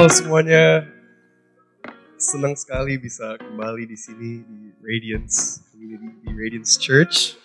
[0.00, 0.88] Halo semuanya.
[2.16, 7.36] Senang sekali bisa kembali di sini di Radiance Community di Radiance Church.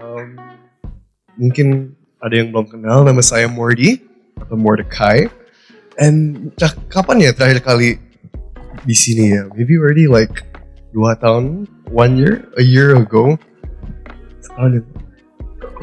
[0.00, 0.40] Um,
[1.36, 1.92] mungkin
[2.24, 4.00] ada yang belum kenal nama saya Mordi
[4.40, 5.28] atau Mordecai.
[6.00, 6.48] And
[6.88, 8.00] kapan ya terakhir kali
[8.88, 9.44] di sini ya?
[9.52, 10.40] Maybe already like
[10.96, 13.36] dua tahun, one year, a year ago.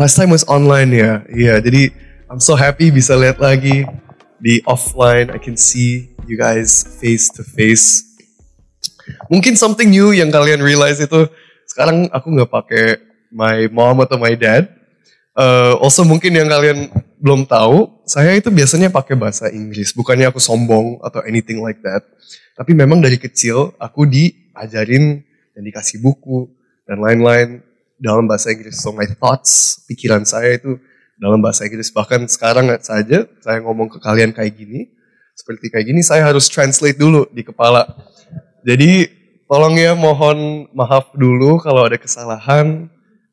[0.01, 1.21] Last time was online ya.
[1.29, 1.93] Iya, yeah, jadi
[2.25, 3.85] I'm so happy bisa lihat lagi
[4.41, 5.29] di offline.
[5.29, 8.03] I can see you guys face to face.
[9.29, 11.29] Mungkin something new yang kalian realize itu
[11.69, 12.85] sekarang aku nggak pakai
[13.31, 14.67] my mom atau my dad.
[15.31, 16.91] Uh, also mungkin yang kalian
[17.21, 19.95] belum tahu saya itu biasanya pakai bahasa Inggris.
[19.95, 22.03] Bukannya aku sombong atau anything like that.
[22.57, 25.23] Tapi memang dari kecil aku diajarin
[25.55, 26.51] dan dikasih buku
[26.83, 27.63] dan lain-lain
[28.01, 28.81] dalam bahasa Inggris.
[28.81, 30.75] So my thoughts pikiran saya itu
[31.21, 31.93] dalam bahasa Inggris.
[31.93, 34.89] Bahkan sekarang saja saya ngomong ke kalian kayak gini,
[35.37, 37.85] seperti kayak gini, saya harus translate dulu di kepala.
[38.65, 39.05] Jadi
[39.45, 42.89] tolong ya mohon maaf dulu kalau ada kesalahan.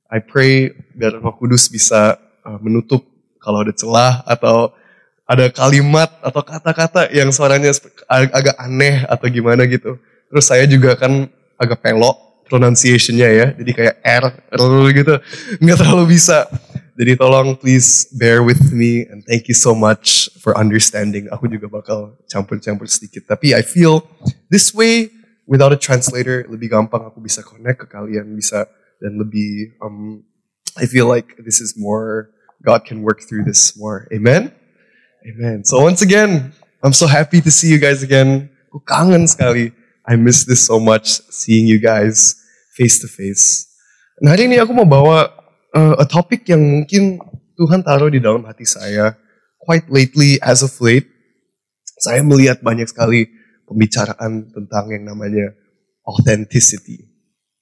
[0.09, 3.05] I pray biar Roh Kudus bisa uh, menutup
[3.41, 4.73] kalau ada celah atau
[5.29, 7.77] ada kalimat atau kata-kata yang suaranya
[8.09, 10.01] ag agak aneh atau gimana gitu.
[10.33, 11.29] Terus saya juga kan
[11.61, 12.17] agak pelok
[12.49, 13.47] pronunciation-nya ya.
[13.53, 14.25] Jadi kayak R,
[14.57, 14.63] R
[14.97, 15.15] gitu.
[15.61, 16.49] Nggak terlalu bisa.
[16.99, 21.31] Jadi tolong please bear with me and thank you so much for understanding.
[21.31, 23.23] Aku juga bakal campur-campur sedikit.
[23.31, 24.03] Tapi I feel
[24.51, 25.15] this way
[25.47, 28.67] without a translator lebih gampang aku bisa connect ke kalian bisa
[28.99, 30.27] dan lebih um,
[30.75, 32.35] I feel like this is more
[32.67, 34.11] God can work through this more.
[34.11, 34.51] Amen.
[35.23, 35.63] Amen.
[35.63, 36.51] So once again,
[36.83, 38.51] I'm so happy to see you guys again.
[38.75, 39.71] Aku kangen sekali.
[40.03, 42.35] I miss this so much seeing you guys
[42.75, 43.71] face to face.
[44.19, 45.38] Nah hari ini aku mau bawa
[45.75, 47.21] uh, a topic yang mungkin
[47.59, 49.19] Tuhan taruh di dalam hati saya
[49.59, 51.09] quite lately as of late.
[51.99, 53.27] Saya melihat banyak sekali
[53.67, 55.51] pembicaraan tentang yang namanya
[56.07, 57.11] authenticity.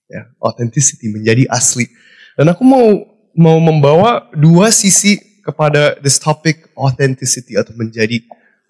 [0.06, 1.88] Ya, authenticity menjadi asli.
[2.36, 2.86] Dan aku mau
[3.32, 8.22] mau membawa dua sisi kepada this topic authenticity atau menjadi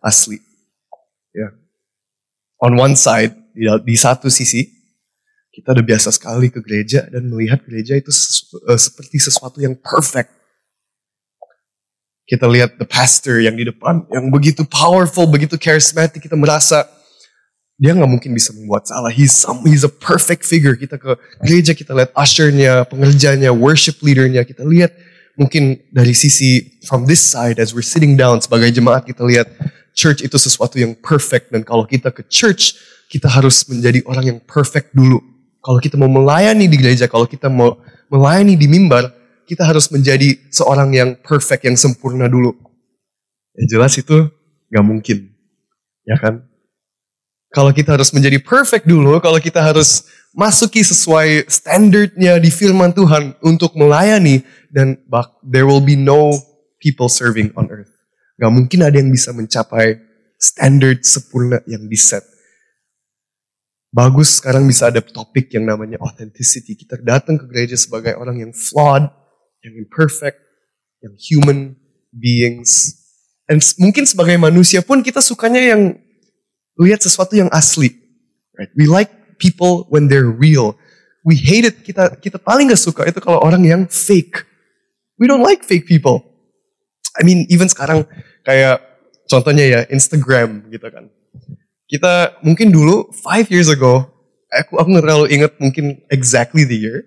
[0.05, 0.39] asli.
[1.35, 1.53] Ya.
[2.63, 4.76] On one side, di, di satu sisi,
[5.57, 10.29] kita udah biasa sekali ke gereja dan melihat gereja itu uh, seperti sesuatu yang perfect.
[12.29, 16.85] Kita lihat the pastor yang di depan, yang begitu powerful, begitu charismatic, kita merasa
[17.81, 19.09] dia nggak mungkin bisa membuat salah.
[19.09, 20.77] He's some, he's a perfect figure.
[20.77, 24.93] Kita ke gereja, kita lihat ushernya, pengerjanya, worship leadernya, kita lihat
[25.41, 29.49] mungkin dari sisi from this side as we're sitting down sebagai jemaat kita lihat
[29.97, 32.77] church itu sesuatu yang perfect dan kalau kita ke church
[33.13, 35.36] kita harus menjadi orang yang perfect dulu
[35.67, 37.75] kalau kita mau melayani di gereja, kalau kita mau
[38.07, 39.11] melayani di mimbar,
[39.51, 42.55] kita harus menjadi seorang yang perfect, yang sempurna dulu.
[43.59, 44.31] Ya jelas itu
[44.71, 45.35] gak mungkin.
[46.07, 46.47] Ya kan?
[47.51, 53.35] Kalau kita harus menjadi perfect dulu, kalau kita harus masuki sesuai standarnya di firman Tuhan
[53.43, 54.95] untuk melayani, dan
[55.43, 56.31] there will be no
[56.79, 57.91] people serving on earth.
[58.39, 59.99] Gak mungkin ada yang bisa mencapai
[60.39, 62.36] standard sempurna yang diset
[63.97, 66.77] Bagus sekarang bisa ada topik yang namanya authenticity.
[66.77, 69.09] Kita datang ke gereja sebagai orang yang flawed,
[69.65, 70.37] yang imperfect,
[71.01, 71.73] yang human
[72.13, 72.93] beings.
[73.49, 75.97] Dan mungkin sebagai manusia pun kita sukanya yang
[76.77, 77.89] lihat sesuatu yang asli.
[78.61, 78.69] Right?
[78.77, 80.77] We like people when they're real.
[81.25, 81.81] We hate it.
[81.81, 84.45] Kita kita paling gak suka itu kalau orang yang fake.
[85.17, 86.21] We don't like fake people.
[87.17, 88.05] I mean, even sekarang
[88.45, 88.77] kayak
[89.25, 91.09] contohnya ya Instagram gitu kan
[91.87, 94.07] kita mungkin dulu five years ago
[94.51, 97.07] aku aku nggak terlalu inget mungkin exactly the year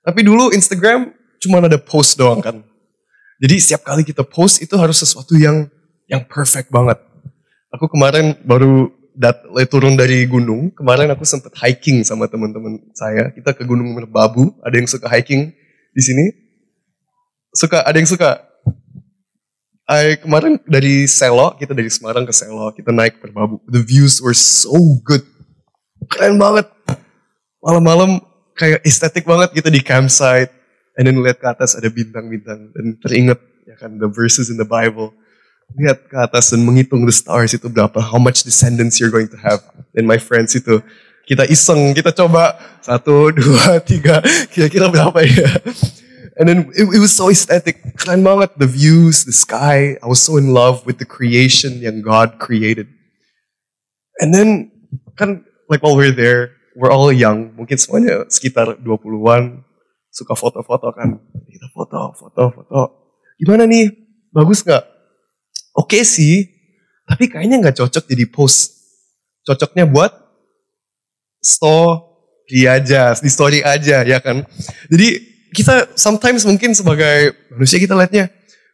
[0.00, 2.60] tapi dulu Instagram cuma ada post doang kan.
[3.40, 5.68] Jadi setiap kali kita post itu harus sesuatu yang
[6.08, 7.00] yang perfect banget.
[7.72, 13.32] Aku kemarin baru dat turun dari gunung kemarin aku sempet hiking sama teman-teman saya.
[13.32, 15.52] Kita ke Gunung Merbabu ada yang suka hiking
[15.92, 16.26] di sini.
[17.56, 18.49] Suka ada yang suka
[19.90, 23.58] I, kemarin dari Selo, kita dari Semarang ke Selo, kita naik ke Merbabu.
[23.66, 25.26] The views were so good.
[26.06, 26.70] Keren banget.
[27.58, 28.22] Malam-malam
[28.54, 30.54] kayak estetik banget gitu di campsite.
[30.94, 32.70] And then lihat ke atas ada bintang-bintang.
[32.70, 35.10] Dan teringat ya kan the verses in the Bible.
[35.74, 37.98] Lihat ke atas dan menghitung the stars itu berapa.
[37.98, 39.58] How much descendants you're going to have.
[39.98, 40.86] And my friends itu
[41.26, 44.22] kita iseng, kita coba satu, dua, tiga,
[44.54, 45.50] kira-kira berapa ya.
[46.40, 48.00] And then it, it was so aesthetic.
[48.00, 48.56] Keren banget.
[48.56, 50.00] The views, the sky.
[50.00, 52.88] I was so in love with the creation yang God created.
[54.24, 54.72] And then,
[55.20, 57.52] kan, like while we're there, we're all young.
[57.60, 59.68] Mungkin semuanya sekitar 20-an.
[60.08, 61.20] Suka foto-foto kan.
[61.44, 62.80] Kita foto, foto, foto.
[63.36, 63.92] Gimana nih?
[64.32, 64.80] Bagus nggak?
[65.76, 66.48] Oke okay sih.
[67.04, 68.80] Tapi kayaknya nggak cocok jadi post.
[69.44, 70.16] Cocoknya buat
[71.44, 74.40] story aja, di story aja ya kan.
[74.88, 78.30] Jadi kita sometimes mungkin sebagai manusia kita lihatnya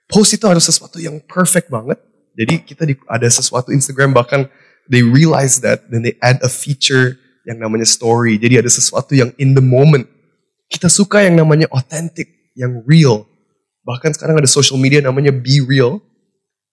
[0.06, 1.98] post itu harus sesuatu yang perfect banget.
[2.36, 4.44] Jadi kita di, ada sesuatu Instagram bahkan
[4.92, 7.16] they realize that then they add a feature
[7.48, 8.36] yang namanya story.
[8.36, 10.04] Jadi ada sesuatu yang in the moment.
[10.66, 13.24] Kita suka yang namanya authentic, yang real.
[13.86, 16.02] Bahkan sekarang ada social media namanya Be Real.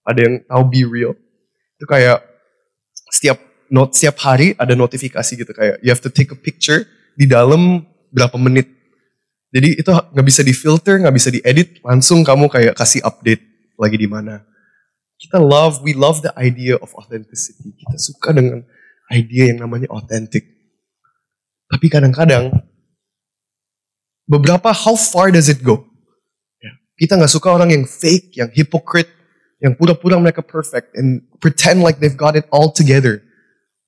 [0.02, 1.14] Ada yang tahu Be Real?
[1.78, 2.26] Itu kayak
[3.14, 3.38] setiap
[3.70, 7.86] not setiap hari ada notifikasi gitu kayak you have to take a picture di dalam
[8.10, 8.73] berapa menit.
[9.54, 13.46] Jadi itu nggak bisa difilter, nggak bisa diedit, langsung kamu kayak kasih update
[13.78, 14.42] lagi di mana.
[15.22, 17.78] Kita love, we love the idea of authenticity.
[17.78, 18.66] Kita suka dengan
[19.14, 20.50] idea yang namanya authentic.
[21.70, 22.50] Tapi kadang-kadang
[24.26, 25.86] beberapa how far does it go?
[26.94, 29.10] Kita nggak suka orang yang fake, yang hypocrite,
[29.62, 33.22] yang pura-pura mereka perfect and pretend like they've got it all together.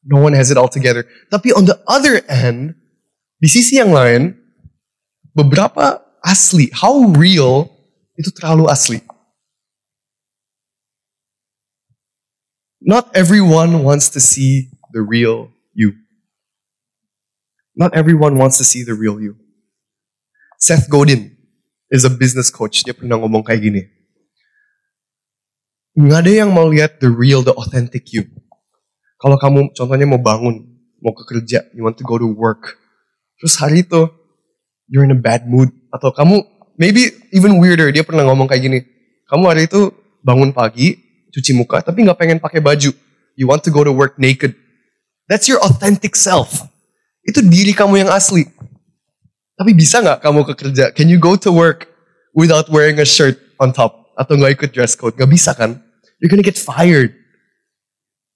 [0.06, 1.06] No one has it all together.
[1.30, 2.74] Tapi on the other end,
[3.42, 4.34] di sisi yang lain,
[5.36, 7.70] beberapa asli, how real
[8.16, 9.04] itu terlalu asli.
[12.80, 15.94] Not everyone wants to see the real you.
[17.76, 19.36] Not everyone wants to see the real you.
[20.62, 21.36] Seth Godin,
[21.96, 22.82] is a business coach.
[22.84, 23.82] Dia pernah ngomong kayak gini.
[25.96, 28.28] Nggak ada yang mau lihat the real, the authentic you.
[29.16, 30.60] Kalau kamu contohnya mau bangun,
[31.00, 32.76] mau ke kerja, you want to go to work.
[33.40, 34.12] Terus hari itu,
[34.90, 35.72] you're in a bad mood.
[35.94, 36.44] Atau kamu,
[36.78, 38.80] maybe even weirder, dia pernah ngomong kayak gini.
[39.26, 39.90] Kamu hari itu
[40.22, 40.98] bangun pagi,
[41.34, 42.94] cuci muka, tapi nggak pengen pakai baju.
[43.36, 44.56] You want to go to work naked.
[45.28, 46.64] That's your authentic self.
[47.26, 48.46] Itu diri kamu yang asli.
[49.56, 50.86] Tapi bisa nggak kamu ke kerja?
[50.94, 51.90] Can you go to work
[52.38, 54.14] without wearing a shirt on top?
[54.16, 55.18] Atau nggak ikut dress code?
[55.18, 55.82] Nggak bisa kan?
[56.22, 57.12] You're gonna get fired.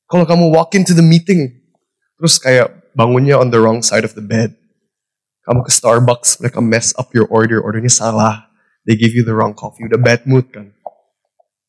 [0.10, 1.54] Kalau kamu walk into the meeting,
[2.18, 4.59] terus kayak bangunnya on the wrong side of the bed.
[5.50, 8.54] Kamu ke Starbucks, mereka mess up your order, ordernya salah.
[8.86, 10.78] They give you the wrong coffee, udah bad mood kan.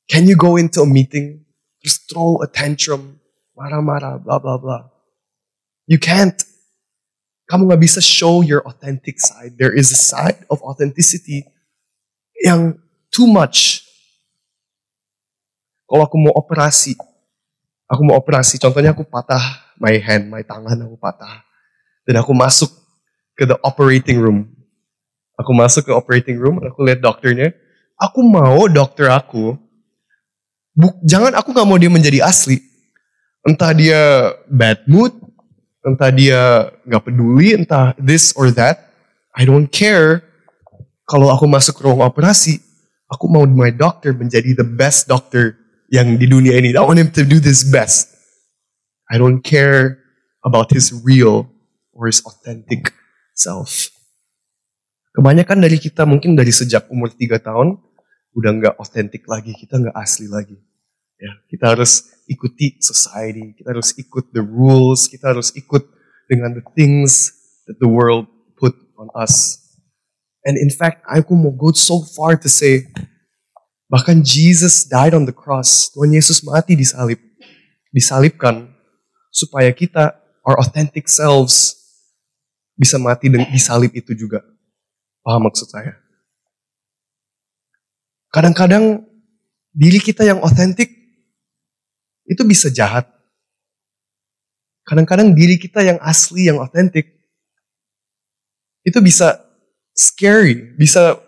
[0.04, 1.48] Can you go into a meeting,
[1.80, 3.24] just throw a tantrum,
[3.56, 4.92] marah-marah, blah blah blah.
[5.88, 6.36] You can't.
[7.48, 9.56] Kamu nggak bisa show your authentic side.
[9.56, 11.48] There is a side of authenticity
[12.44, 12.76] yang
[13.08, 13.80] too much.
[15.88, 16.94] Kalau aku mau operasi,
[17.88, 19.42] aku mau operasi, contohnya aku patah
[19.80, 21.42] my hand, my tangan aku patah.
[22.06, 22.79] Dan aku masuk
[23.40, 24.52] ke the operating room.
[25.40, 27.56] Aku masuk ke operating room, aku lihat dokternya.
[27.96, 29.56] Aku mau dokter aku,
[30.76, 32.60] buk, jangan aku nggak mau dia menjadi asli.
[33.40, 35.16] Entah dia bad mood,
[35.80, 38.92] entah dia nggak peduli, entah this or that,
[39.32, 40.28] I don't care.
[41.08, 42.60] Kalau aku masuk ke ruang operasi,
[43.08, 45.56] aku mau my doctor menjadi the best doctor
[45.88, 46.76] yang di dunia ini.
[46.76, 48.12] I want him to do this best.
[49.08, 50.04] I don't care
[50.44, 51.48] about his real
[51.96, 52.94] or his authentic
[53.40, 53.88] self.
[55.16, 57.80] Kebanyakan dari kita mungkin dari sejak umur 3 tahun
[58.36, 60.60] udah nggak authentic lagi, kita nggak asli lagi.
[61.20, 65.82] Ya, kita harus ikuti society, kita harus ikut the rules, kita harus ikut
[66.30, 67.34] dengan the things
[67.66, 69.58] that the world put on us.
[70.46, 72.88] And in fact, aku mau go so far to say,
[73.90, 75.92] bahkan Jesus died on the cross.
[75.92, 77.20] Tuhan Yesus mati di salib.
[77.90, 78.70] Disalibkan
[79.28, 80.16] supaya kita,
[80.46, 81.79] our authentic selves,
[82.80, 84.40] bisa mati di salib itu juga.
[85.20, 86.00] Paham maksud saya?
[88.32, 89.04] Kadang-kadang
[89.76, 90.88] diri kita yang authentic
[92.24, 93.04] itu bisa jahat.
[94.88, 97.20] Kadang-kadang diri kita yang asli, yang otentik,
[98.80, 99.38] itu bisa
[99.92, 101.20] scary, bisa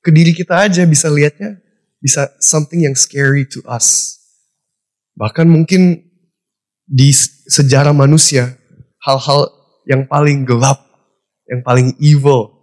[0.00, 1.60] ke diri kita aja, bisa lihatnya,
[2.00, 4.16] bisa something yang scary to us.
[5.18, 6.08] Bahkan mungkin
[6.88, 7.12] di
[7.46, 8.56] sejarah manusia,
[9.04, 9.59] hal-hal
[9.90, 10.86] yang paling gelap,
[11.50, 12.54] yang paling evil,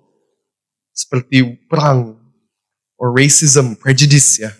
[0.96, 2.16] seperti perang,
[2.96, 4.56] or racism, prejudice ya,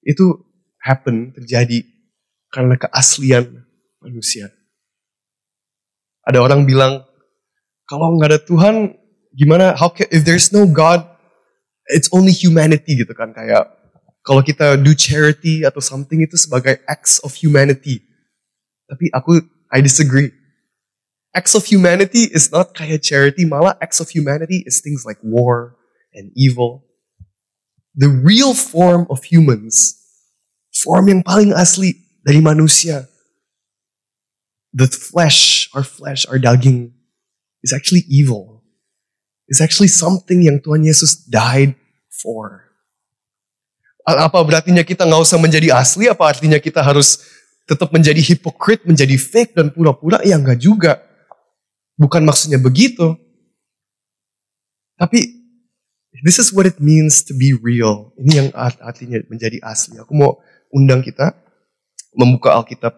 [0.00, 0.40] itu
[0.80, 1.84] happen, terjadi
[2.48, 3.68] karena keaslian
[4.00, 4.48] manusia.
[6.24, 7.04] Ada orang bilang,
[7.84, 8.96] kalau nggak ada Tuhan,
[9.36, 9.76] gimana?
[9.76, 11.04] How can, if there's no God,
[11.92, 13.68] it's only humanity gitu kan kayak
[14.24, 18.04] kalau kita do charity atau something itu sebagai acts of humanity.
[18.84, 19.40] Tapi aku
[19.72, 20.32] I disagree.
[21.38, 25.78] Acts of humanity is not kayak charity, malah acts of humanity is things like war
[26.10, 26.82] and evil.
[27.94, 29.94] The real form of humans,
[30.82, 31.94] form yang paling asli
[32.26, 33.06] dari manusia.
[34.74, 36.90] The flesh, our flesh, our daging
[37.62, 38.66] is actually evil.
[39.46, 41.78] It's actually something yang Tuhan Yesus died
[42.10, 42.66] for.
[44.02, 46.10] Apa berartinya kita nggak usah menjadi asli?
[46.10, 47.22] Apa artinya kita harus
[47.62, 51.07] tetap menjadi hipokrit, menjadi fake dan pura-pura, ya enggak juga.
[51.98, 53.18] Bukan maksudnya begitu.
[54.98, 55.18] Tapi
[56.22, 58.14] this is what it means to be real.
[58.18, 59.98] Ini yang artinya menjadi asli.
[59.98, 60.38] Aku mau
[60.70, 61.34] undang kita
[62.14, 62.94] membuka Alkitab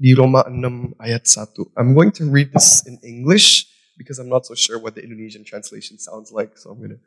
[0.00, 1.76] di Roma 6 ayat 1.
[1.78, 5.44] I'm going to read this in English because I'm not so sure what the Indonesian
[5.46, 6.56] translation sounds like.
[6.58, 7.02] So I'm going to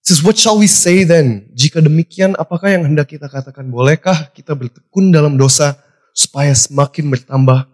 [0.00, 1.54] Says, what shall we say then?
[1.54, 3.70] Jika demikian, apakah yang hendak kita katakan?
[3.70, 5.78] Bolehkah kita bertekun dalam dosa
[6.10, 7.69] supaya semakin bertambah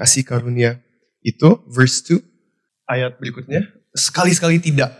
[0.00, 0.80] kasih karunia?
[1.20, 2.16] Itu verse 2.
[2.88, 3.68] Ayat berikutnya.
[3.92, 4.96] Sekali-sekali tidak.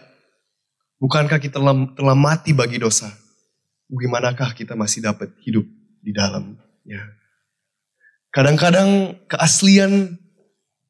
[1.00, 3.08] Bukankah kita telah, telah mati bagi dosa?
[3.88, 5.64] Bagaimanakah kita masih dapat hidup
[6.04, 7.16] di dalamnya?
[8.30, 10.20] Kadang-kadang keaslian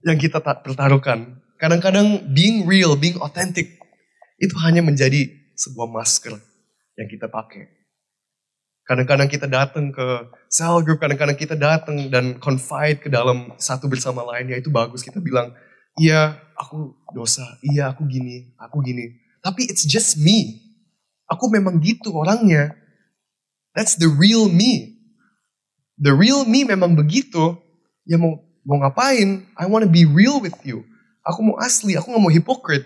[0.03, 1.39] yang kita pertaruhkan.
[1.57, 3.79] Kadang-kadang being real, being authentic.
[4.43, 6.35] Itu hanya menjadi sebuah masker
[6.99, 7.80] yang kita pakai.
[8.91, 10.07] Kadang-kadang kita datang ke
[10.51, 15.07] cell group, kadang-kadang kita datang dan confide ke dalam satu bersama lainnya itu bagus.
[15.07, 15.55] Kita bilang,
[15.95, 19.15] iya aku dosa, iya aku gini, aku gini.
[19.47, 20.59] Tapi it's just me.
[21.31, 22.75] Aku memang gitu orangnya.
[23.79, 24.99] That's the real me.
[25.95, 27.63] The real me memang begitu.
[28.11, 29.47] Ya mau mau ngapain?
[29.55, 30.83] I want to be real with you.
[31.23, 32.83] Aku mau asli, aku gak mau hipokrit.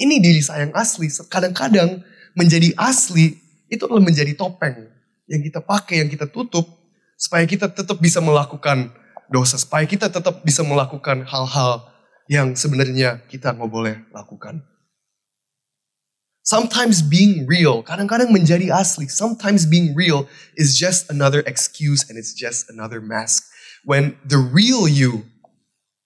[0.00, 1.12] Ini diri saya yang asli.
[1.28, 2.00] Kadang-kadang
[2.32, 3.36] menjadi asli
[3.68, 4.96] itu adalah menjadi topeng
[5.30, 6.66] yang kita pakai, yang kita tutup
[7.14, 8.90] supaya kita tetap bisa melakukan
[9.30, 11.86] dosa, supaya kita tetap bisa melakukan hal-hal
[12.26, 14.66] yang sebenarnya kita nggak boleh lakukan.
[16.42, 19.06] Sometimes being real, kadang-kadang menjadi asli.
[19.06, 20.26] Sometimes being real
[20.58, 23.46] is just another excuse and it's just another mask.
[23.86, 25.30] When the real you,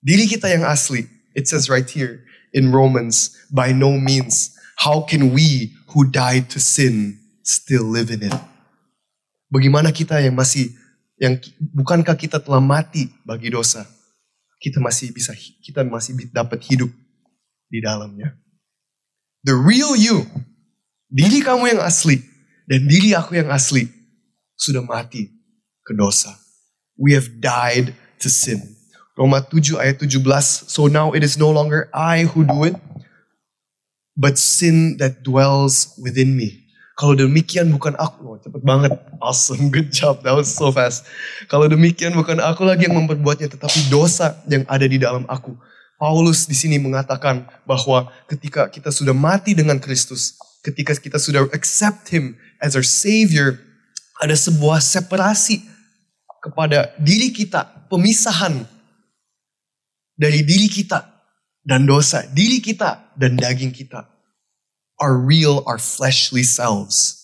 [0.05, 4.53] diri kita yang asli, it says right here, in Romans, by no means,
[4.85, 8.37] how can we who died to sin still live in it?
[9.55, 10.75] Bagaimana kita yang masih,
[11.15, 11.39] yang
[11.71, 13.87] bukankah kita telah mati bagi dosa?
[14.59, 15.31] Kita masih bisa,
[15.63, 16.91] kita masih dapat hidup
[17.71, 18.35] di dalamnya.
[19.47, 20.27] The real you,
[21.07, 22.19] diri kamu yang asli,
[22.67, 23.87] dan diri aku yang asli,
[24.59, 25.31] sudah mati
[25.87, 26.35] ke dosa.
[26.99, 27.95] We have died
[28.27, 28.75] to sin.
[29.15, 30.67] Roma 7 ayat 17.
[30.67, 32.75] So now it is no longer I who do it,
[34.19, 36.64] but sin that dwells within me.
[36.95, 41.03] Kalau demikian bukan aku, oh, cepet banget, awesome, good job, that was so fast.
[41.51, 45.59] Kalau demikian bukan aku lagi yang memperbuatnya, tetapi dosa yang ada di dalam aku.
[45.99, 52.15] Paulus di sini mengatakan bahwa ketika kita sudah mati dengan Kristus, ketika kita sudah accept
[52.15, 53.59] Him as our Savior,
[54.23, 55.67] ada sebuah separasi
[56.47, 58.71] kepada diri kita, pemisahan
[60.15, 61.03] dari diri kita
[61.67, 64.14] dan dosa, diri kita dan daging kita.
[65.01, 67.21] Our real, our fleshly selves.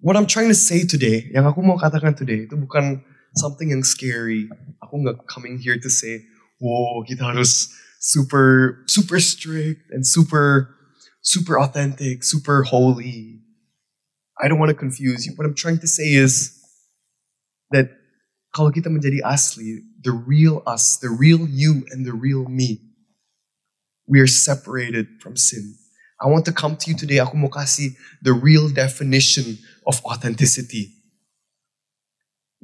[0.00, 3.02] What I'm trying to say today, yang aku mau katakan today, itu bukan
[3.34, 4.46] something yang scary.
[4.82, 6.22] Aku nggak coming here to say,
[6.62, 10.74] wow kita harus super, super strict and super,
[11.22, 13.42] super authentic, super holy.
[14.38, 15.34] I don't want to confuse you.
[15.34, 16.54] What I'm trying to say is
[17.74, 17.90] that
[18.54, 22.87] kalau kita menjadi asli, the real us, the real you and the real me,
[24.08, 25.76] we are separated from sin.
[26.18, 30.90] I want to come to you today, aku mau kasih the real definition of authenticity.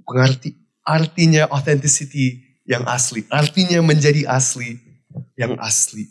[0.02, 3.22] Pengerti, artinya authenticity yang asli.
[3.30, 4.74] Artinya menjadi asli
[5.38, 6.10] yang asli.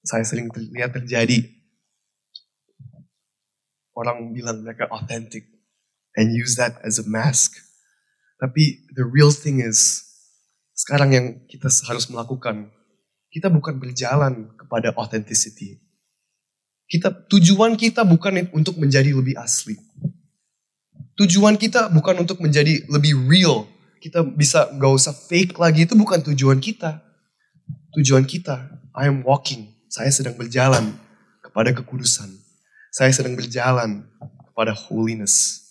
[0.00, 1.44] Saya sering lihat terjadi.
[3.92, 5.44] Orang bilang mereka authentic
[6.16, 7.60] and use that as a mask
[8.44, 10.04] tapi the real thing is,
[10.74, 12.68] sekarang yang kita harus melakukan,
[13.34, 15.82] kita bukan berjalan kepada authenticity.
[16.86, 19.74] Kita tujuan kita bukan untuk menjadi lebih asli.
[21.18, 23.66] Tujuan kita bukan untuk menjadi lebih real.
[23.98, 27.02] Kita bisa gak usah fake lagi itu bukan tujuan kita.
[27.98, 29.66] Tujuan kita, I am walking.
[29.90, 30.94] Saya sedang berjalan
[31.42, 32.30] kepada kekudusan.
[32.94, 34.06] Saya sedang berjalan
[34.46, 35.66] kepada holiness.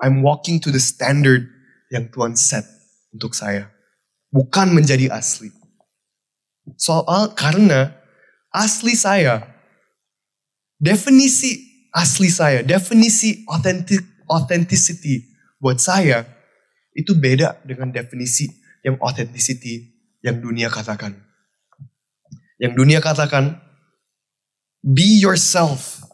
[0.00, 1.52] I'm walking to the standard
[1.92, 2.64] yang Tuhan set
[3.12, 3.68] untuk saya.
[4.32, 5.59] Bukan menjadi asli.
[6.76, 7.94] Soal karena
[8.52, 9.46] asli saya,
[10.76, 16.26] definisi asli saya, definisi authentic, authenticity buat saya,
[16.94, 18.50] itu beda dengan definisi
[18.84, 21.16] yang authenticity yang dunia katakan.
[22.60, 23.56] Yang dunia katakan,
[24.84, 26.04] be yourself,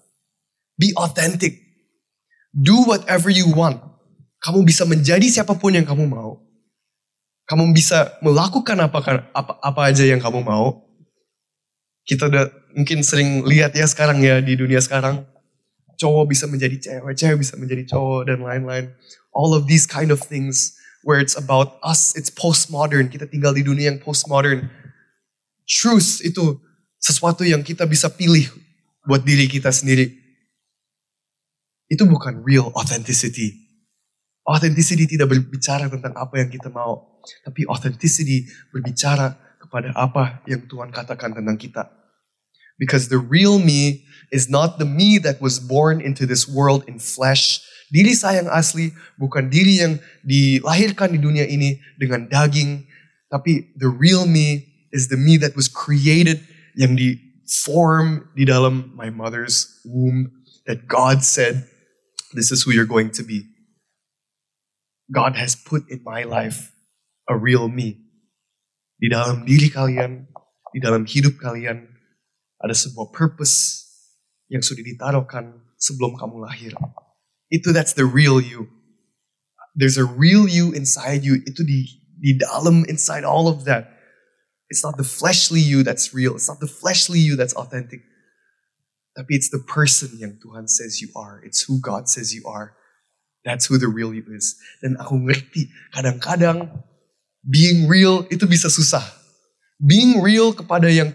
[0.79, 1.67] be authentic,
[2.57, 3.85] Do whatever you want.
[4.41, 6.41] Kamu bisa menjadi siapa pun yang kamu mau.
[7.47, 10.83] Kamu bisa melakukan apa, apa, apa aja yang kamu mau.
[12.07, 15.23] Kita udah mungkin sering lihat ya sekarang ya di dunia sekarang.
[15.97, 18.93] cowok bisa menjadi cewek, cewek bisa menjadi cowok dan lain-lain.
[19.33, 23.09] All of these kind of things where it's about us, it's postmodern.
[23.09, 24.69] Kita tinggal di dunia yang postmodern.
[25.67, 26.61] Truth itu
[27.01, 28.47] sesuatu yang kita bisa pilih
[29.05, 30.13] buat diri kita sendiri.
[31.91, 33.66] Itu bukan real authenticity.
[34.47, 37.19] Authenticity tidak berbicara tentang apa yang kita mau.
[37.43, 41.91] Tapi authenticity berbicara kepada apa yang Tuhan katakan tentang kita.
[42.79, 47.03] Because the real me is not the me that was born into this world in
[47.03, 47.59] flesh.
[47.91, 52.87] Diri saya yang asli bukan diri yang dilahirkan di dunia ini dengan daging.
[53.33, 56.39] Tapi the real me is the me that was created,
[56.79, 60.31] yang di form di dalam my mother's womb.
[60.67, 61.67] That God said,
[62.35, 63.47] this is who you're going to be.
[65.13, 66.75] God has put in my life
[67.29, 68.03] a real me.
[68.99, 70.27] Di dalam diri kalian,
[70.75, 71.87] di dalam hidup kalian,
[72.59, 73.87] ada sebuah purpose
[74.49, 76.73] yang sudah ditaruhkan sebelum kamu lahir.
[77.53, 78.67] Itu that's the real you.
[79.77, 81.39] There's a real you inside you.
[81.45, 81.87] Itu di
[82.17, 83.93] di dalam inside all of that.
[84.67, 86.35] It's not the fleshly you that's real.
[86.35, 88.03] It's not the fleshly you that's authentic.
[89.15, 91.39] Tapi it's the person yang Tuhan says you are.
[91.45, 92.75] It's who God says you are.
[93.47, 94.59] That's who the real you is.
[94.83, 96.83] Dan aku ngerti, kadang-kadang
[97.47, 99.07] being real itu bisa susah.
[99.79, 101.15] Being real kepada yang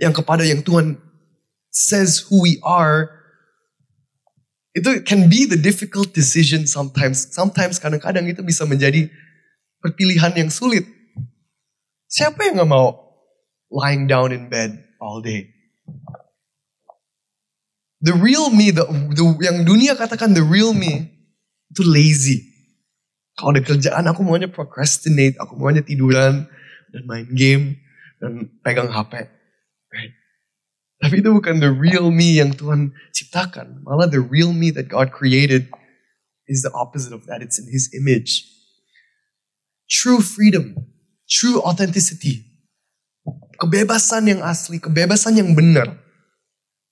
[0.00, 0.96] yang kepada yang Tuhan
[1.68, 3.12] says who we are,
[4.72, 7.28] itu can be the difficult decision sometimes.
[7.28, 9.12] Sometimes kadang-kadang itu bisa menjadi
[9.84, 10.88] perpilihan yang sulit.
[12.08, 12.96] Siapa yang gak mau
[13.68, 15.52] lying down in bed all day?
[18.02, 18.82] The real me, the,
[19.14, 21.06] the, yang dunia katakan the real me,
[21.70, 22.50] itu lazy.
[23.38, 26.50] Kalau ada kerjaan aku maunya procrastinate, aku maunya tiduran
[26.90, 27.78] dan main game
[28.18, 29.30] dan pegang HP.
[29.94, 30.12] Right?
[30.98, 33.86] Tapi itu bukan the real me yang Tuhan ciptakan.
[33.86, 35.70] Malah the real me that God created
[36.50, 37.38] is the opposite of that.
[37.38, 38.50] It's in His image.
[39.86, 40.74] True freedom,
[41.30, 42.42] true authenticity,
[43.62, 46.01] kebebasan yang asli, kebebasan yang benar,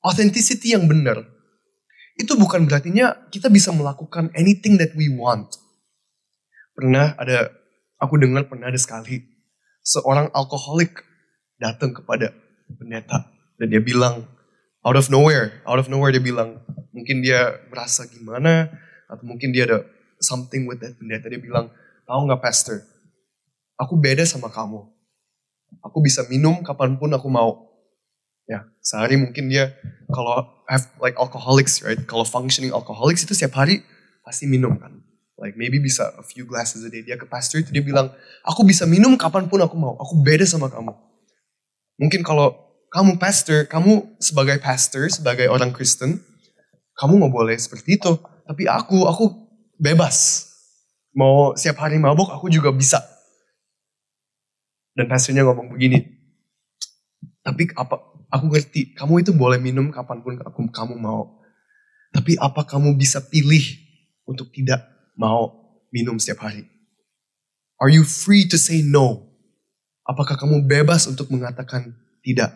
[0.05, 1.25] authenticity yang benar.
[2.17, 5.57] Itu bukan berartinya kita bisa melakukan anything that we want.
[6.77, 7.53] Pernah ada,
[7.97, 9.25] aku dengar pernah ada sekali
[9.81, 11.01] seorang alkoholik
[11.57, 12.33] datang kepada
[12.77, 14.29] pendeta dan dia bilang
[14.85, 16.61] out of nowhere, out of nowhere dia bilang
[16.93, 18.69] mungkin dia merasa gimana
[19.09, 19.85] atau mungkin dia ada
[20.21, 21.73] something with that pendeta dia bilang
[22.05, 22.85] tahu nggak pastor,
[23.81, 24.85] aku beda sama kamu.
[25.81, 27.70] Aku bisa minum kapan pun aku mau.
[28.51, 29.79] Ya, sehari mungkin dia
[30.11, 32.03] kalau have like alcoholics, right?
[32.03, 33.87] Kalau functioning alcoholics itu setiap hari
[34.27, 34.91] pasti minum kan.
[35.39, 37.07] Like maybe bisa a few glasses a day.
[37.07, 38.11] Dia ke pastor itu dia bilang,
[38.43, 39.95] aku bisa minum kapan pun aku mau.
[40.03, 40.91] Aku beda sama kamu.
[42.03, 42.59] Mungkin kalau
[42.91, 46.19] kamu pastor, kamu sebagai pastor, sebagai orang Kristen,
[46.99, 48.19] kamu nggak boleh seperti itu.
[48.51, 49.31] Tapi aku, aku
[49.79, 50.51] bebas.
[51.15, 52.99] Mau setiap hari mabuk, aku juga bisa.
[54.99, 56.03] Dan pastornya ngomong begini,
[57.47, 58.10] tapi apa?
[58.31, 61.43] Aku ngerti, kamu itu boleh minum kapan pun aku, kamu mau.
[62.15, 63.63] Tapi apa kamu bisa pilih
[64.27, 64.87] untuk tidak
[65.19, 65.51] mau
[65.91, 66.67] minum setiap hari?
[67.83, 69.27] Are you free to say no?
[70.07, 72.55] Apakah kamu bebas untuk mengatakan tidak?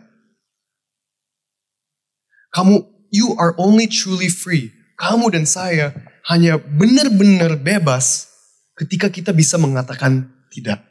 [2.55, 4.71] Kamu, you are only truly free.
[4.95, 5.91] Kamu dan saya
[6.31, 8.31] hanya benar-benar bebas
[8.79, 10.83] ketika kita bisa mengatakan tidak.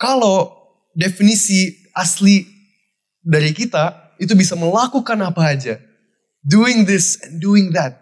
[0.00, 0.56] Kalau
[0.96, 2.48] definisi asli
[3.20, 5.80] dari kita itu bisa melakukan apa aja.
[6.44, 8.00] Doing this and doing that.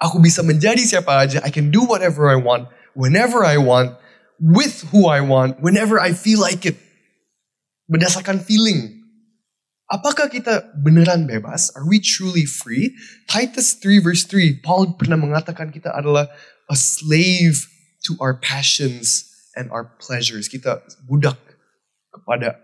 [0.00, 1.40] Aku bisa menjadi siapa aja.
[1.44, 3.96] I can do whatever I want, whenever I want,
[4.40, 6.76] with who I want whenever I feel like it.
[7.88, 9.04] Berdasarkan feeling.
[9.86, 11.70] Apakah kita beneran bebas?
[11.78, 12.90] Are we truly free?
[13.30, 16.26] Titus 3 verse 3, Paul pernah mengatakan kita adalah
[16.66, 17.70] a slave
[18.02, 20.50] to our passions and our pleasures.
[20.50, 21.38] Kita budak
[22.10, 22.58] kepada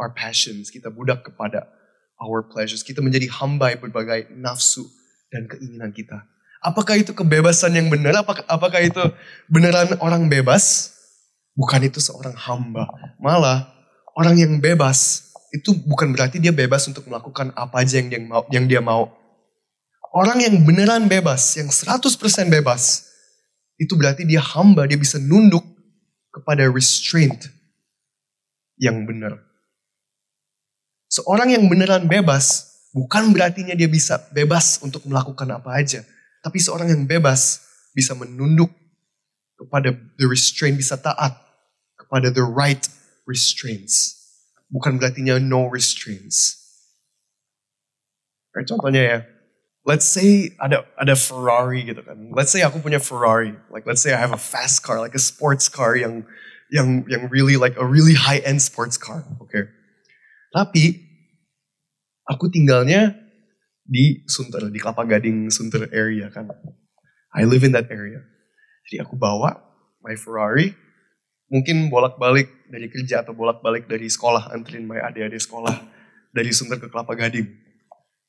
[0.00, 0.72] our passions.
[0.72, 1.68] Kita budak kepada
[2.16, 2.80] our pleasures.
[2.80, 4.88] Kita menjadi hamba berbagai nafsu
[5.28, 6.24] dan keinginan kita.
[6.60, 8.20] Apakah itu kebebasan yang benar?
[8.20, 9.00] Apakah, apakah itu
[9.48, 10.96] beneran orang bebas?
[11.56, 12.88] Bukan itu seorang hamba.
[13.20, 13.68] Malah
[14.16, 18.42] orang yang bebas itu bukan berarti dia bebas untuk melakukan apa aja yang dia mau.
[18.48, 19.12] Yang dia mau.
[20.10, 22.02] Orang yang beneran bebas, yang 100%
[22.50, 23.06] bebas,
[23.78, 25.62] itu berarti dia hamba, dia bisa nunduk
[26.34, 27.46] kepada restraint
[28.76, 29.49] yang benar.
[31.10, 36.06] Seorang yang beneran bebas, bukan berartinya dia bisa bebas untuk melakukan apa aja.
[36.38, 38.70] Tapi seorang yang bebas bisa menunduk
[39.58, 41.34] kepada the restraint, bisa taat
[41.98, 42.86] kepada the right
[43.26, 44.22] restraints.
[44.70, 46.62] Bukan berarti no restraints.
[48.54, 49.18] Right, contohnya ya,
[49.82, 52.30] let's say ada ada Ferrari gitu kan.
[52.30, 53.58] Let's say aku punya Ferrari.
[53.74, 56.22] Like let's say I have a fast car, like a sports car yang
[56.70, 59.26] yang yang really like a really high end sports car.
[59.42, 59.50] Oke.
[59.50, 59.64] Okay.
[60.50, 60.98] Tapi
[62.26, 63.14] aku tinggalnya
[63.86, 66.50] di Sunter, di Kelapa Gading Sunter area kan.
[67.34, 68.22] I live in that area.
[68.86, 69.54] Jadi aku bawa
[70.02, 70.74] my Ferrari,
[71.50, 75.74] mungkin bolak-balik dari kerja atau bolak-balik dari sekolah, anterin my adik-adik sekolah
[76.34, 77.46] dari Sunter ke Kelapa Gading.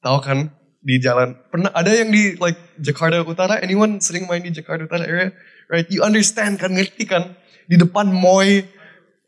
[0.01, 0.49] Tahu kan
[0.81, 3.62] di jalan pernah ada yang di like Jakarta Utara?
[3.62, 5.29] Anyone sering main di Jakarta Utara area?
[5.69, 5.86] Right?
[5.93, 7.38] You understand kan ngerti kan?
[7.69, 8.65] Di depan Moy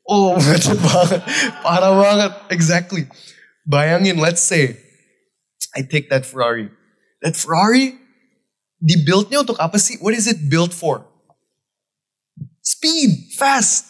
[0.07, 1.21] oh macet banget.
[1.63, 2.31] Parah banget.
[2.51, 3.03] Exactly.
[3.63, 4.75] Bayangin let's say
[5.73, 6.69] I take that Ferrari.
[7.23, 7.95] That Ferrari
[8.83, 9.97] dibuildnya untuk apa sih?
[10.03, 11.07] What is it built for?
[12.63, 13.87] Speed fast.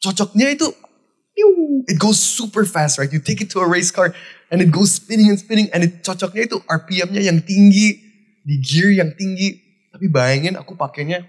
[0.00, 0.70] Cocoknya itu
[1.88, 3.10] it goes super fast right?
[3.10, 4.12] You take it to a race car
[4.48, 7.98] and it goes spinning and spinning and it cocoknya itu RPM-nya yang tinggi
[8.46, 9.58] di gear yang tinggi.
[9.90, 11.26] Tapi bayangin aku pakainya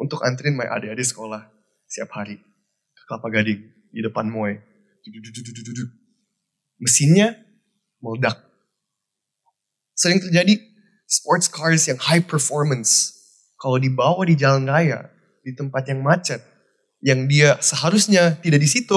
[0.00, 1.46] untuk anterin my adik-adik sekolah
[1.86, 2.40] setiap hari
[3.04, 3.60] Kelapa Gading
[3.94, 4.58] di depan Moe
[6.80, 7.36] mesinnya
[8.00, 8.40] meledak
[9.94, 10.58] sering terjadi
[11.06, 13.12] sports cars yang high performance
[13.60, 15.12] kalau dibawa di jalan raya
[15.44, 16.40] di tempat yang macet
[17.04, 18.96] yang dia seharusnya tidak di situ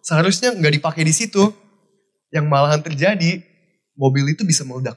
[0.00, 1.50] seharusnya nggak dipakai di situ
[2.30, 3.42] yang malahan terjadi,
[3.98, 4.96] mobil itu bisa meledak.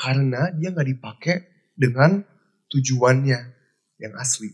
[0.00, 1.36] Karena dia nggak dipakai
[1.76, 2.24] dengan
[2.72, 3.40] tujuannya
[4.00, 4.48] yang asli.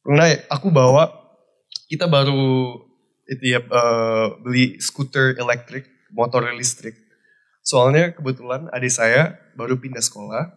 [0.00, 1.08] Pernah ya, aku bawa,
[1.90, 2.78] kita baru
[3.26, 6.94] itu ya uh, beli skuter elektrik, motor listrik.
[7.66, 10.54] Soalnya kebetulan adik saya baru pindah sekolah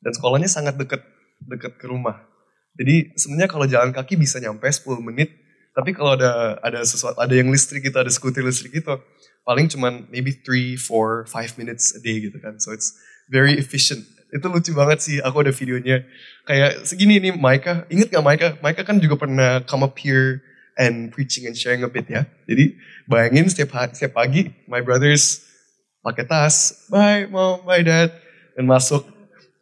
[0.00, 1.02] dan sekolahnya sangat dekat
[1.42, 2.22] dekat ke rumah.
[2.78, 5.34] Jadi sebenarnya kalau jalan kaki bisa nyampe 10 menit,
[5.74, 8.94] tapi kalau ada ada sesuatu ada yang listrik itu ada skuter listrik itu
[9.46, 12.58] paling cuman maybe 3, 4, 5 minutes a day gitu kan.
[12.62, 12.94] So it's
[13.26, 14.02] very efficient.
[14.34, 16.02] Itu lucu banget sih, aku ada videonya.
[16.42, 18.48] Kayak segini nih Maika, inget gak Maika?
[18.58, 20.42] Maika kan juga pernah come up here
[20.76, 22.28] and preaching and sharing a bit ya.
[22.44, 22.76] Jadi
[23.08, 25.42] bayangin setiap, hari, setiap pagi, my brothers
[26.04, 28.14] pakai tas, bye mom, bye dad,
[28.54, 29.02] dan masuk,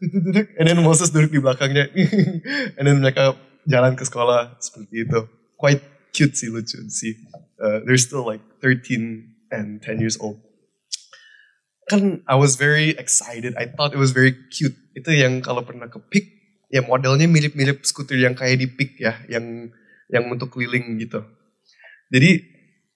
[0.59, 1.89] and then Moses duduk di belakangnya,
[2.77, 5.21] and then mereka jalan ke sekolah seperti itu.
[5.57, 5.81] Quite
[6.13, 7.17] cute sih, lucu sih.
[7.57, 10.43] Uh, they're still like 13 and 10 years old.
[11.89, 13.57] Kan I was very excited.
[13.57, 14.77] I thought it was very cute.
[14.93, 16.27] Itu yang kalau pernah ke Peak,
[16.73, 19.73] ya modelnya mirip-mirip skuter yang kayak di Peak ya, yang
[20.13, 21.25] yang untuk keliling gitu.
[22.13, 22.45] Jadi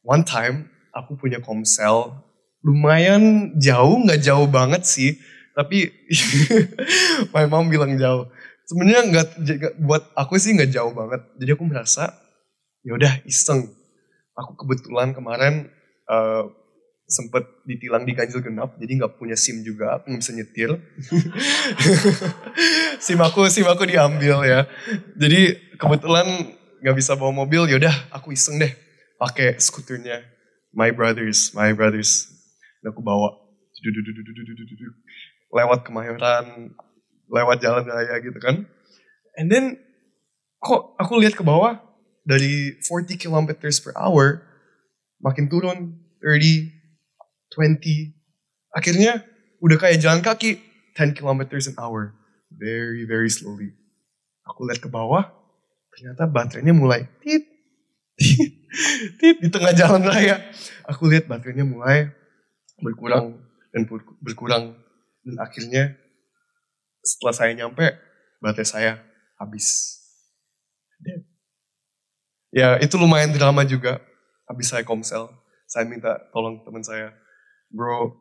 [0.04, 2.12] one time aku punya komsel,
[2.64, 5.16] lumayan jauh, nggak jauh banget sih,
[5.56, 5.90] tapi
[7.34, 8.28] my mom bilang jauh.
[8.68, 9.28] Sebenarnya nggak
[9.80, 11.24] buat aku sih nggak jauh banget.
[11.40, 12.12] Jadi aku merasa
[12.84, 13.64] ya udah iseng.
[14.38, 15.66] Aku kebetulan kemarin
[16.06, 16.46] uh,
[17.08, 20.70] sempet ditilang di ganjil genap, jadi nggak punya SIM juga, nggak bisa nyetir.
[23.04, 24.68] SIM aku, SIM aku diambil ya.
[25.16, 28.72] Jadi kebetulan nggak bisa bawa mobil, yaudah aku iseng deh
[29.18, 30.22] pakai skuternya
[30.72, 32.30] My Brothers, My Brothers.
[32.80, 33.34] Dan aku bawa
[35.48, 36.74] lewat Kemayoran,
[37.28, 38.66] lewat jalan raya gitu kan.
[39.38, 39.78] And then
[40.58, 41.78] kok aku lihat ke bawah
[42.26, 44.42] dari 40 km per hour
[45.22, 46.70] makin turun 30,
[47.54, 48.14] 20.
[48.74, 49.24] Akhirnya
[49.62, 50.60] udah kayak jalan kaki
[50.94, 52.14] 10 km an hour.
[52.52, 53.76] Very, very slowly.
[54.48, 55.28] Aku lihat ke bawah,
[55.98, 57.42] ternyata baterainya mulai tit,
[58.14, 58.54] tit,
[59.18, 60.38] tit di tengah jalan raya.
[60.86, 62.14] Aku lihat baterainya mulai
[62.78, 63.34] berkurang
[63.74, 63.82] dan
[64.22, 64.78] berkurang.
[65.26, 65.98] Dan akhirnya
[67.02, 67.82] setelah saya nyampe,
[68.38, 68.92] baterai saya
[69.42, 69.98] habis.
[72.54, 73.98] Ya itu lumayan drama juga
[74.46, 75.28] habis saya komsel,
[75.66, 77.10] saya minta tolong teman saya,
[77.74, 78.16] bro,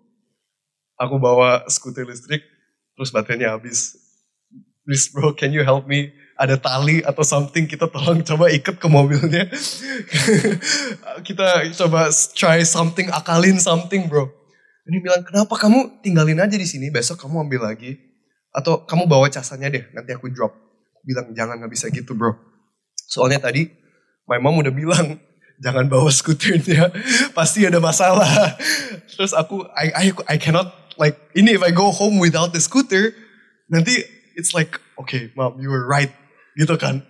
[0.97, 2.41] aku bawa skuter listrik,
[2.97, 3.95] terus baterainya habis.
[4.83, 6.11] Please bro, can you help me?
[6.37, 9.49] Ada tali atau something, kita tolong coba ikat ke mobilnya.
[11.27, 14.29] kita coba try something, akalin something bro.
[14.87, 17.97] Ini bilang, kenapa kamu tinggalin aja di sini, besok kamu ambil lagi.
[18.55, 20.55] Atau kamu bawa casannya deh, nanti aku drop.
[21.03, 22.37] Bilang, jangan gak bisa gitu bro.
[23.09, 23.67] Soalnya tadi,
[24.29, 25.19] my mom udah bilang,
[25.65, 26.93] jangan bawa skuternya,
[27.37, 28.55] pasti ada masalah.
[29.09, 30.71] Terus aku, I, I, I cannot
[31.01, 33.11] like, ini if I go home without the scooter,
[33.67, 34.05] nanti
[34.37, 36.11] it's like, okay mom, you were right,
[36.57, 37.05] gitu kan.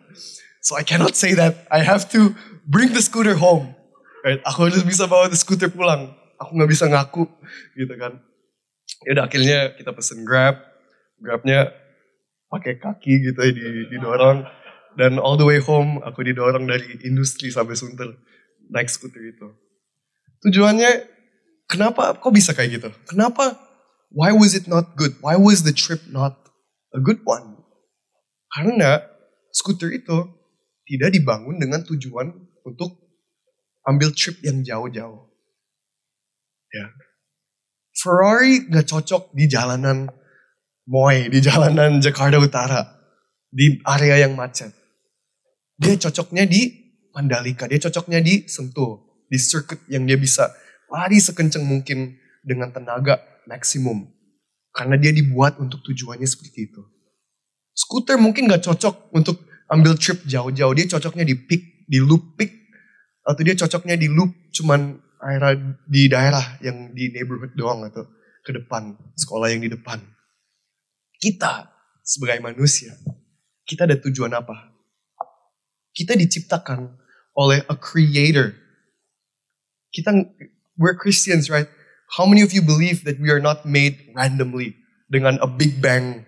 [0.62, 2.36] So I cannot say that, I have to
[2.68, 3.72] bring the scooter home.
[4.22, 4.44] Right?
[4.44, 6.12] Aku harus bisa bawa the scooter pulang.
[6.38, 7.26] Aku nggak bisa ngaku,
[7.80, 8.20] gitu kan.
[9.08, 10.60] Ya udah akhirnya kita pesen Grab,
[11.18, 11.72] Grabnya
[12.48, 13.52] pakai kaki gitu ya
[13.92, 14.48] didorong
[14.96, 18.16] dan all the way home aku didorong dari industri sampai Sunter
[18.72, 19.52] naik skuter itu.
[20.48, 21.04] Tujuannya
[21.68, 22.90] kenapa kok bisa kayak gitu?
[23.10, 23.68] Kenapa
[24.12, 25.20] Why was it not good?
[25.20, 26.40] Why was the trip not
[26.96, 27.60] a good one?
[28.56, 29.04] Karena
[29.58, 30.18] skuter itu
[30.86, 32.30] tidak dibangun dengan tujuan
[32.62, 32.94] untuk
[33.90, 35.26] ambil trip yang jauh-jauh.
[36.70, 36.86] Ya.
[37.98, 40.06] Ferrari nggak cocok di jalanan
[40.88, 42.82] Moy, di jalanan Jakarta Utara,
[43.50, 44.72] di area yang macet.
[45.76, 50.48] Dia cocoknya di Mandalika, dia cocoknya di Sentul, di circuit yang dia bisa
[50.88, 52.16] lari sekencang mungkin
[52.46, 54.08] dengan tenaga maksimum.
[54.72, 56.86] Karena dia dibuat untuk tujuannya seperti itu.
[57.74, 60.74] Scooter mungkin gak cocok untuk ambil trip jauh-jauh.
[60.76, 62.52] Dia cocoknya di peak, di loop peak.
[63.28, 65.58] Atau dia cocoknya di loop cuman area
[65.90, 68.08] di daerah yang di neighborhood doang atau
[68.46, 70.00] ke depan, sekolah yang di depan.
[71.20, 71.68] Kita
[72.00, 72.96] sebagai manusia,
[73.68, 74.72] kita ada tujuan apa?
[75.92, 76.96] Kita diciptakan
[77.36, 78.56] oleh a creator.
[79.92, 80.14] Kita
[80.80, 81.68] we're Christians, right?
[82.16, 84.80] How many of you believe that we are not made randomly
[85.12, 86.24] dengan a big bang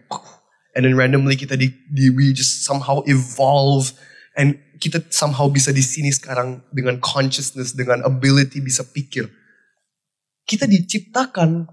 [0.79, 3.91] and then randomly kita di, di we just somehow evolve
[4.39, 9.27] and kita somehow bisa di sini sekarang dengan consciousness, dengan ability bisa pikir.
[10.47, 11.67] Kita diciptakan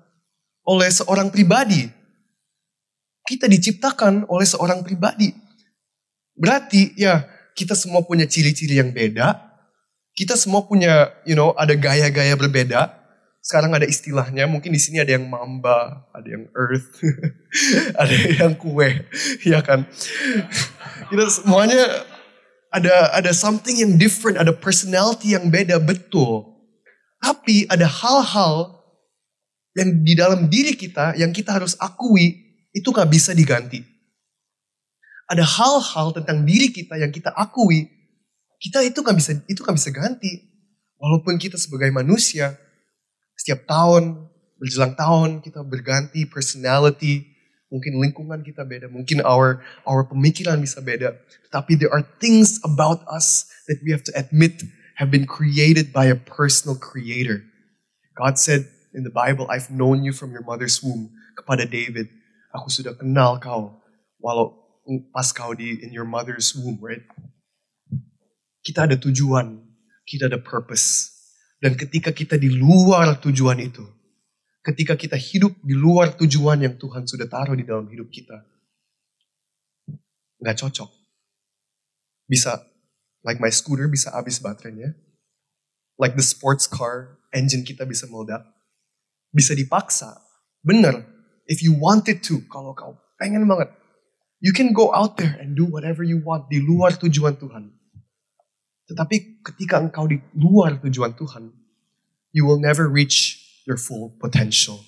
[0.67, 1.87] oleh seorang pribadi.
[3.23, 5.31] Kita diciptakan oleh seorang pribadi.
[6.35, 7.23] Berarti ya
[7.55, 9.39] kita semua punya ciri-ciri yang beda,
[10.19, 12.96] kita semua punya, you know, ada gaya-gaya berbeda.
[13.47, 16.99] Sekarang ada istilahnya, mungkin di sini ada yang mamba, ada yang earth,
[18.03, 19.07] ada yang kue,
[19.47, 19.87] ya kan?
[21.07, 21.79] Kita semuanya
[22.75, 26.59] ada ada something yang different, ada personality yang beda betul.
[27.23, 28.83] Tapi ada hal-hal
[29.79, 32.35] yang di dalam diri kita yang kita harus akui
[32.75, 33.79] itu gak bisa diganti.
[35.31, 37.95] Ada hal-hal tentang diri kita yang kita akui
[38.57, 40.33] kita itu nggak bisa itu nggak bisa ganti.
[40.97, 42.57] Walaupun kita sebagai manusia
[43.37, 47.29] setiap tahun berjelang tahun kita berganti personality,
[47.69, 51.17] mungkin lingkungan kita beda, mungkin our our pemikiran bisa beda.
[51.53, 54.65] Tapi there are things about us that we have to admit
[54.97, 57.45] have been created by a personal creator.
[58.17, 58.65] God said
[58.97, 61.13] in the Bible, I've known you from your mother's womb.
[61.37, 62.09] Kepada David,
[62.49, 63.77] aku sudah kenal kau
[64.25, 64.57] walau
[65.13, 67.05] pas kau di in your mother's womb, right?
[68.65, 69.61] Kita ada tujuan,
[70.09, 71.16] kita ada purpose.
[71.57, 73.85] Dan ketika kita di luar tujuan itu,
[74.61, 78.45] ketika kita hidup di luar tujuan yang Tuhan sudah taruh di dalam hidup kita,
[80.43, 80.91] nggak cocok.
[82.27, 82.61] Bisa,
[83.25, 84.93] like my scooter bisa habis baterainya.
[85.97, 88.45] Like the sports car, engine kita bisa meledak.
[89.33, 90.13] Bisa dipaksa.
[90.61, 91.09] Bener,
[91.49, 93.73] if you wanted to, kalau kau pengen banget,
[94.45, 97.73] you can go out there and do whatever you want di luar tujuan Tuhan.
[98.87, 101.51] Tetapi ketika engkau di luar tujuan Tuhan,
[102.31, 104.87] you will never reach your full potential.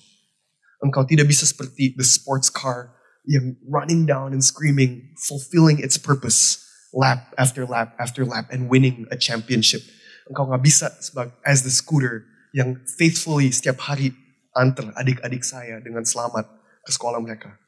[0.79, 2.95] Engkau tidak bisa seperti the sports car
[3.27, 6.63] yang running down and screaming, fulfilling its purpose,
[6.95, 9.83] lap after lap after lap, and winning a championship.
[10.31, 12.23] Engkau nggak bisa sebagai as the scooter
[12.55, 14.15] yang faithfully setiap hari
[14.55, 16.47] antar adik-adik saya dengan selamat
[16.87, 17.59] ke sekolah mereka.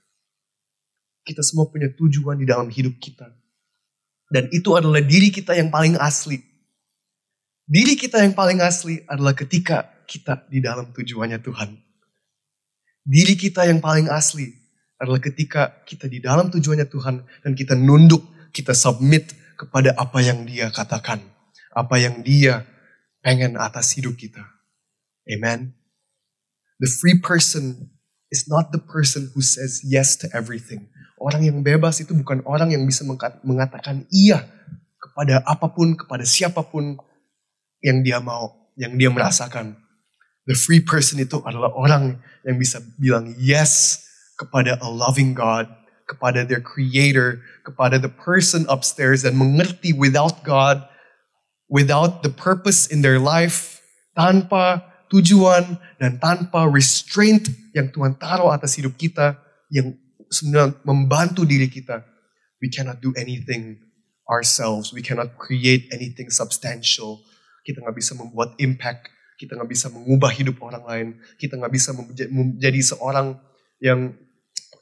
[1.28, 3.41] Kita semua punya tujuan di dalam hidup kita.
[4.32, 6.40] Dan itu adalah diri kita yang paling asli.
[7.68, 11.76] Diri kita yang paling asli adalah ketika kita di dalam tujuannya Tuhan.
[13.04, 14.48] Diri kita yang paling asli
[14.96, 18.24] adalah ketika kita di dalam tujuannya Tuhan dan kita nunduk,
[18.56, 21.20] kita submit kepada apa yang dia katakan.
[21.76, 22.64] Apa yang dia
[23.20, 24.44] pengen atas hidup kita.
[25.28, 25.76] Amen.
[26.80, 27.92] The free person
[28.32, 30.90] is not the person who says yes to everything.
[31.22, 33.06] Orang yang bebas itu bukan orang yang bisa
[33.46, 34.42] mengatakan iya
[34.98, 36.98] kepada apa pun, kepada siapa pun
[37.86, 39.78] yang dia mau, yang dia merasakan.
[40.50, 44.02] The free person itu adalah orang yang bisa bilang yes
[44.34, 45.70] kepada a loving God,
[46.10, 50.82] kepada their creator, kepada the person upstairs dan mengerti without God,
[51.70, 53.78] without the purpose in their life,
[54.18, 57.46] tanpa tujuan dan tanpa restraint
[57.78, 59.38] yang Tuhan taruh atas hidup kita,
[59.70, 59.94] yang
[60.88, 62.08] membantu diri kita.
[62.64, 63.84] We cannot do anything
[64.32, 64.96] ourselves.
[64.96, 67.20] We cannot create anything substantial.
[67.68, 69.12] Kita nggak bisa membuat impact.
[69.36, 71.08] Kita nggak bisa mengubah hidup orang lain.
[71.36, 71.92] Kita nggak bisa
[72.32, 73.36] menjadi seorang
[73.82, 74.14] yang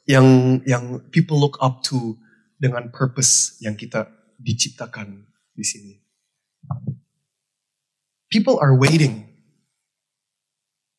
[0.04, 0.26] yang
[0.68, 2.14] yang people look up to
[2.60, 5.94] dengan purpose yang kita diciptakan di sini.
[8.30, 9.26] People are waiting.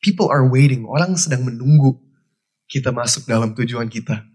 [0.01, 0.89] People are waiting.
[0.89, 2.01] Orang sedang menunggu
[2.65, 4.30] kita masuk dalam tujuan kita.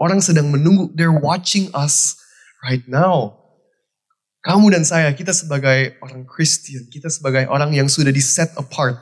[0.00, 2.16] Orang sedang menunggu, they're watching us
[2.64, 3.36] right now.
[4.40, 8.96] Kamu dan saya, kita sebagai orang Kristen, kita sebagai orang yang sudah di set apart.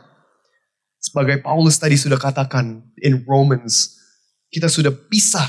[0.99, 3.95] Sebagai Paulus tadi sudah katakan in Romans,
[4.51, 5.47] kita sudah pisah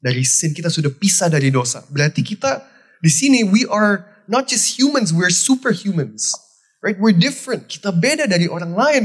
[0.00, 1.84] dari sin, kita sudah pisah dari dosa.
[1.92, 2.64] Berarti kita
[3.04, 6.32] di sini we are not just humans, we're superhumans.
[6.80, 6.96] Right?
[6.96, 7.68] We're different.
[7.68, 9.04] Kita beda dari orang lain.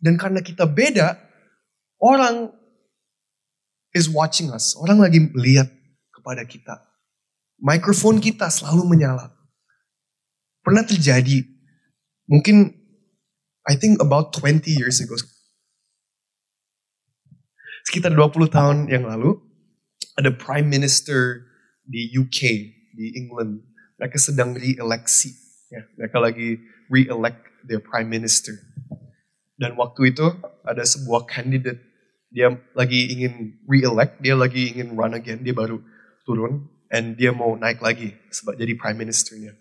[0.00, 1.20] Dan karena kita beda,
[2.00, 2.50] orang
[3.94, 4.74] is watching us.
[4.76, 5.70] Orang lagi melihat
[6.10, 6.82] kepada kita.
[7.62, 9.30] Mikrofon kita selalu menyala.
[10.66, 11.46] Pernah terjadi,
[12.26, 12.74] mungkin
[13.64, 15.16] I think about 20 years ago,
[17.88, 19.38] sekitar 20 tahun yang lalu,
[20.18, 21.46] ada prime minister
[21.84, 22.40] di UK,
[22.96, 23.64] di England.
[24.00, 25.32] Mereka sedang re-eleksi.
[25.72, 28.56] Ya, mereka lagi re-elect their prime minister.
[29.54, 30.26] Dan waktu itu
[30.66, 31.80] ada sebuah candidate,
[32.34, 35.78] dia lagi ingin re-elect, dia lagi ingin run again, dia baru
[36.26, 39.54] turun, and dia mau naik lagi sebab jadi prime ministernya.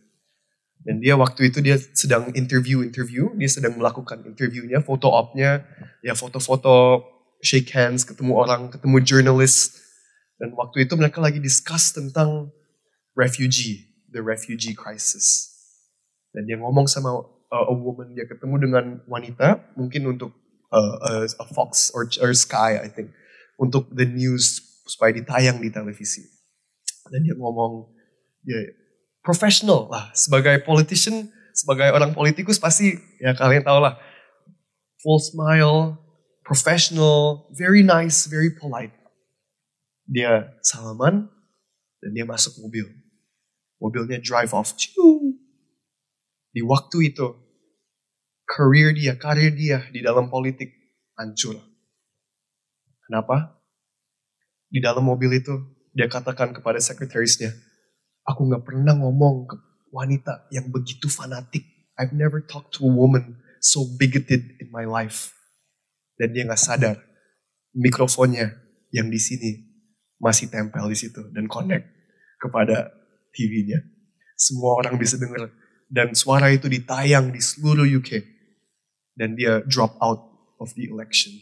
[0.84, 5.64] Dan dia waktu itu dia sedang interview-interview, dia sedang melakukan interviewnya, foto opnya,
[6.04, 7.06] ya foto-foto,
[7.40, 9.80] shake hands, ketemu orang, ketemu journalist.
[10.36, 12.52] Dan waktu itu mereka lagi discuss tentang
[13.16, 15.56] refugee, the refugee crisis.
[16.36, 17.16] Dan dia ngomong sama
[17.48, 20.36] uh, a woman, dia ketemu dengan wanita, mungkin untuk
[20.74, 23.14] uh, a, a Fox or, or Sky, I think,
[23.62, 24.60] untuk the news
[24.90, 26.26] supaya ditayang di televisi.
[27.14, 27.94] Dan dia ngomong,
[28.42, 28.74] dia
[29.22, 30.10] professional lah.
[30.18, 33.96] Sebagai politician, sebagai orang politikus pasti ya kalian tahu lah.
[35.06, 36.00] Full smile,
[36.42, 38.92] professional, very nice, very polite.
[40.10, 41.32] Dia salaman
[42.04, 42.88] dan dia masuk mobil.
[43.80, 44.76] Mobilnya drive off.
[46.54, 47.43] Di waktu itu,
[48.54, 50.70] career dia, karir dia di dalam politik
[51.18, 51.58] hancur.
[53.10, 53.58] Kenapa?
[54.70, 55.58] Di dalam mobil itu,
[55.98, 57.50] dia katakan kepada sekretarisnya,
[58.24, 59.58] Aku gak pernah ngomong ke
[59.92, 61.66] wanita yang begitu fanatik.
[62.00, 65.36] I've never talked to a woman so bigoted in my life.
[66.16, 66.98] Dan dia gak sadar
[67.76, 68.54] mikrofonnya
[68.96, 69.52] yang di sini
[70.22, 71.84] masih tempel di situ dan connect
[72.40, 72.96] kepada
[73.36, 73.84] TV-nya.
[74.40, 75.52] Semua orang bisa dengar
[75.92, 78.33] dan suara itu ditayang di seluruh UK
[79.18, 81.38] dan dia drop out of the election.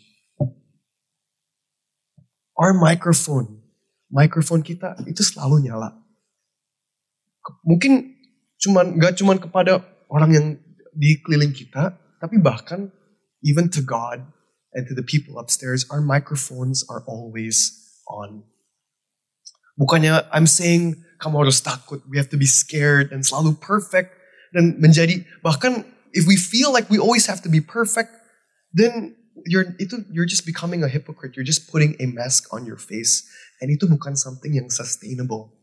[2.59, 3.63] Our microphone,
[4.11, 6.01] microphone kita itu selalu nyala
[7.65, 8.17] mungkin
[8.61, 9.81] cuman nggak cuman kepada
[10.11, 10.47] orang yang
[10.93, 12.91] di keliling kita, tapi bahkan
[13.41, 14.21] even to God
[14.75, 17.73] and to the people upstairs, our microphones are always
[18.05, 18.45] on.
[19.79, 24.13] Bukannya I'm saying kamu harus takut, we have to be scared and selalu perfect
[24.51, 28.11] dan menjadi bahkan if we feel like we always have to be perfect,
[28.73, 31.35] then you're itu you're just becoming a hypocrite.
[31.35, 33.23] You're just putting a mask on your face,
[33.63, 35.55] and itu bukan something yang sustainable.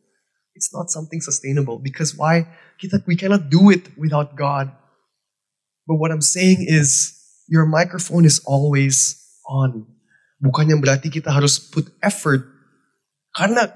[0.59, 2.51] It's not something sustainable because why?
[2.83, 4.75] Kita, we cannot do it without God.
[5.87, 7.15] But what I'm saying is,
[7.47, 9.87] your microphone is always on.
[10.43, 12.43] Bukannya berarti kita harus put effort.
[13.35, 13.71] Karena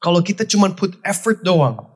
[0.00, 1.89] kalau kita cuma put effort doang,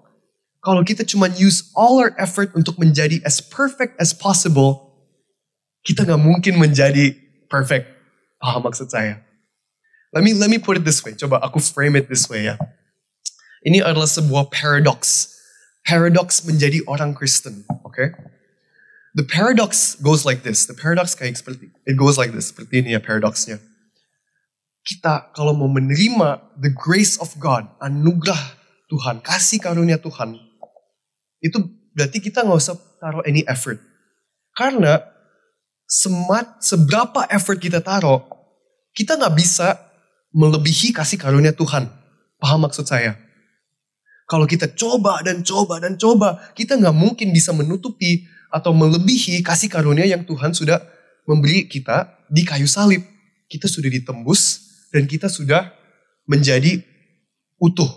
[0.65, 4.97] kalau kita cuma use all our effort untuk menjadi as perfect as possible,
[5.85, 7.13] kita nggak mungkin menjadi
[7.53, 7.85] perfect.
[8.41, 9.21] Paham maksud saya?
[10.17, 11.13] Let me let me put it this way.
[11.13, 12.57] Coba aku frame it this way ya.
[13.69, 15.33] Ini adalah sebuah paradox.
[15.85, 17.93] Paradox menjadi orang Kristen, oke?
[17.93, 18.09] Okay?
[19.13, 20.65] The paradox goes like this.
[20.65, 22.49] The paradox kayak seperti it goes like this.
[22.49, 23.61] Seperti ini ya paradoxnya.
[24.85, 28.41] Kita kalau mau menerima the grace of God, anugerah
[28.89, 30.44] Tuhan, kasih karunia Tuhan,
[31.45, 31.61] itu
[31.93, 33.77] berarti kita nggak usah taruh any effort.
[34.57, 35.05] Karena
[35.85, 38.25] semat seberapa effort kita taruh,
[38.97, 39.77] kita nggak bisa
[40.33, 41.85] melebihi kasih karunia Tuhan.
[42.41, 43.21] Paham maksud saya?
[44.25, 49.69] Kalau kita coba dan coba dan coba, kita nggak mungkin bisa menutupi atau melebihi kasih
[49.69, 50.81] karunia yang Tuhan sudah
[51.29, 53.05] memberi kita di kayu salib.
[53.53, 55.69] Kita sudah ditembus dan kita sudah
[56.25, 56.81] menjadi
[57.61, 57.91] utuh,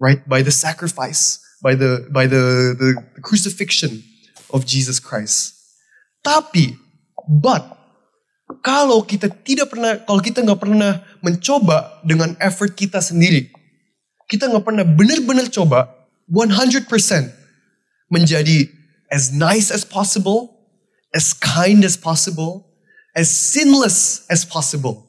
[0.00, 0.24] right?
[0.24, 4.02] By the sacrifice, by the by the the, the crucifixion
[4.52, 5.54] of Jesus Christ.
[6.24, 6.76] Tapi,
[7.28, 7.62] but
[8.64, 13.52] kalau kita tidak pernah, kalau kita nggak pernah mencoba dengan effort kita sendiri,
[14.26, 15.88] kita nggak pernah benar-benar coba
[16.28, 16.88] 100%
[18.12, 18.68] menjadi
[19.12, 20.68] as nice as possible,
[21.16, 22.68] as kind as possible,
[23.16, 25.08] as sinless as possible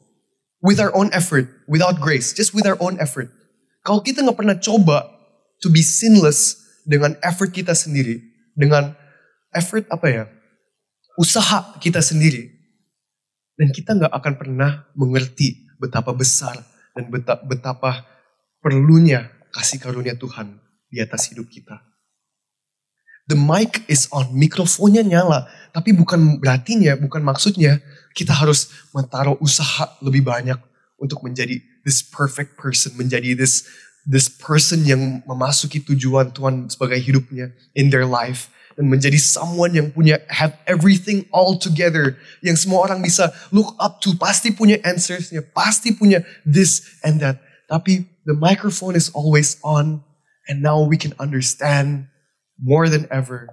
[0.64, 3.28] with our own effort, without grace, just with our own effort.
[3.84, 5.08] Kalau kita nggak pernah coba
[5.60, 8.20] to be sinless dengan effort kita sendiri,
[8.56, 8.96] dengan
[9.52, 10.24] effort apa ya,
[11.20, 12.48] usaha kita sendiri,
[13.60, 16.56] dan kita nggak akan pernah mengerti betapa besar
[16.96, 17.12] dan
[17.44, 18.08] betapa
[18.64, 20.56] perlunya kasih karunia Tuhan
[20.88, 21.80] di atas hidup kita.
[23.30, 27.78] The mic is on, mikrofonnya nyala, tapi bukan berartinya, bukan maksudnya
[28.10, 30.58] kita harus menaruh usaha lebih banyak
[30.98, 33.70] untuk menjadi this perfect person, menjadi this
[34.08, 38.48] this person yang memasuki tujuan Tuhan sebagai hidupnya in their life
[38.78, 44.00] dan menjadi someone yang punya have everything all together yang semua orang bisa look up
[44.00, 47.40] to pasti punya answersnya pasti punya this and that.
[47.68, 50.00] Tapi the microphone is always on
[50.48, 52.08] and now we can understand
[52.56, 53.52] more than ever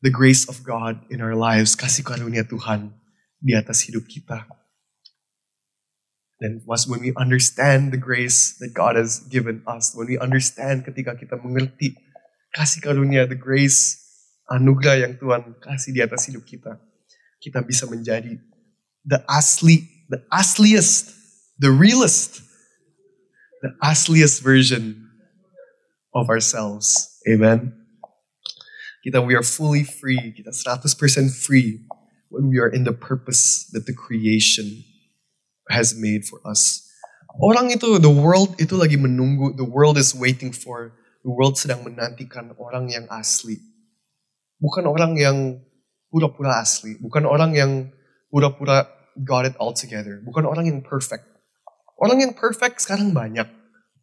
[0.00, 1.76] the grace of God in our lives.
[1.76, 2.96] Kasih karunia Tuhan
[3.40, 4.59] di atas hidup kita
[6.40, 10.88] dan once when we understand the grace that God has given us, when we understand
[10.88, 12.00] ketika kita mengerti
[12.56, 14.00] kasih karunia, the grace,
[14.48, 16.80] anugerah yang Tuhan kasih di atas hidup kita,
[17.44, 18.40] kita bisa menjadi
[19.04, 21.12] the asli, the asliest,
[21.60, 22.40] the realest,
[23.60, 25.12] the asliest version
[26.16, 27.20] of ourselves.
[27.28, 27.76] Amen.
[29.04, 30.88] Kita we are fully free, kita 100%
[31.36, 31.84] free
[32.32, 34.88] when we are in the purpose that the creation
[35.70, 36.90] has made for us.
[37.38, 40.90] Orang itu, the world itu lagi menunggu, the world is waiting for,
[41.22, 43.62] the world sedang menantikan orang yang asli.
[44.58, 45.62] Bukan orang yang
[46.10, 47.70] pura-pura asli, bukan orang yang
[48.28, 48.90] pura-pura
[49.22, 51.24] got it all together, bukan orang yang perfect.
[52.00, 53.46] Orang yang perfect sekarang banyak.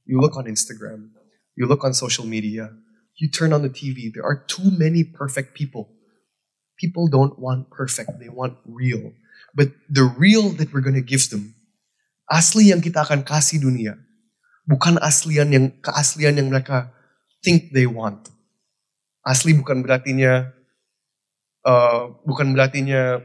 [0.07, 1.11] You look on Instagram,
[1.59, 2.71] you look on social media,
[3.19, 5.91] you turn on the TV, there are too many perfect people.
[6.79, 9.11] People don't want perfect, they want real.
[9.51, 11.56] But the real that we're going to give them
[12.27, 13.95] asli yang kita akan kasih dunia.
[14.67, 16.91] Bukan aslian yang keaslian yang mereka
[17.39, 18.27] think they want.
[19.23, 20.51] Asli bukan berartinya
[21.63, 23.23] uh, bukan berartinya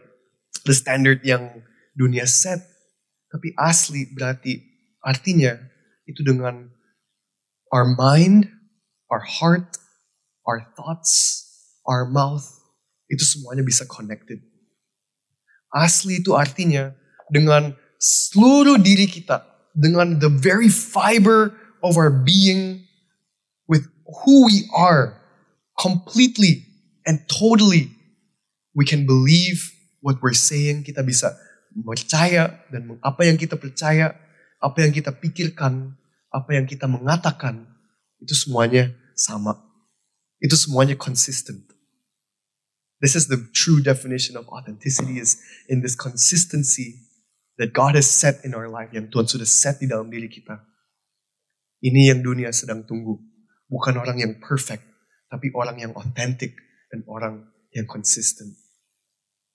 [0.62, 1.62] the standard yang
[1.98, 2.62] dunia set,
[3.30, 4.62] tapi asli berarti
[5.02, 5.58] artinya
[6.06, 6.70] itu dengan
[7.74, 8.46] our mind,
[9.10, 9.78] our heart,
[10.46, 11.42] our thoughts,
[11.86, 12.46] our mouth,
[13.10, 14.38] itu semuanya bisa connected.
[15.74, 16.94] Asli itu artinya
[17.32, 19.46] dengan seluruh diri kita
[19.78, 21.54] dengan the very fiber
[21.86, 22.82] of our being
[23.70, 23.86] with
[24.26, 25.14] who we are
[25.78, 26.66] completely
[27.06, 27.94] and totally
[28.74, 29.70] we can believe
[30.02, 30.82] what we're saying.
[30.82, 31.30] Kita bisa
[31.70, 34.18] percaya dan apa yang kita percaya
[34.58, 35.94] apa yang kita pikirkan
[36.34, 37.70] apa yang kita mengatakan
[38.18, 39.62] itu semuanya sama.
[40.42, 41.70] Itu semuanya consistent.
[42.98, 45.38] This is the true definition of authenticity is
[45.70, 47.11] in this consistency
[47.62, 50.58] that God has set in our life, yang Tuhan sudah set di dalam diri kita.
[51.78, 53.22] Ini yang dunia sedang tunggu.
[53.70, 54.82] Bukan orang yang perfect,
[55.30, 56.58] tapi orang yang authentic
[56.90, 58.58] dan orang yang consistent.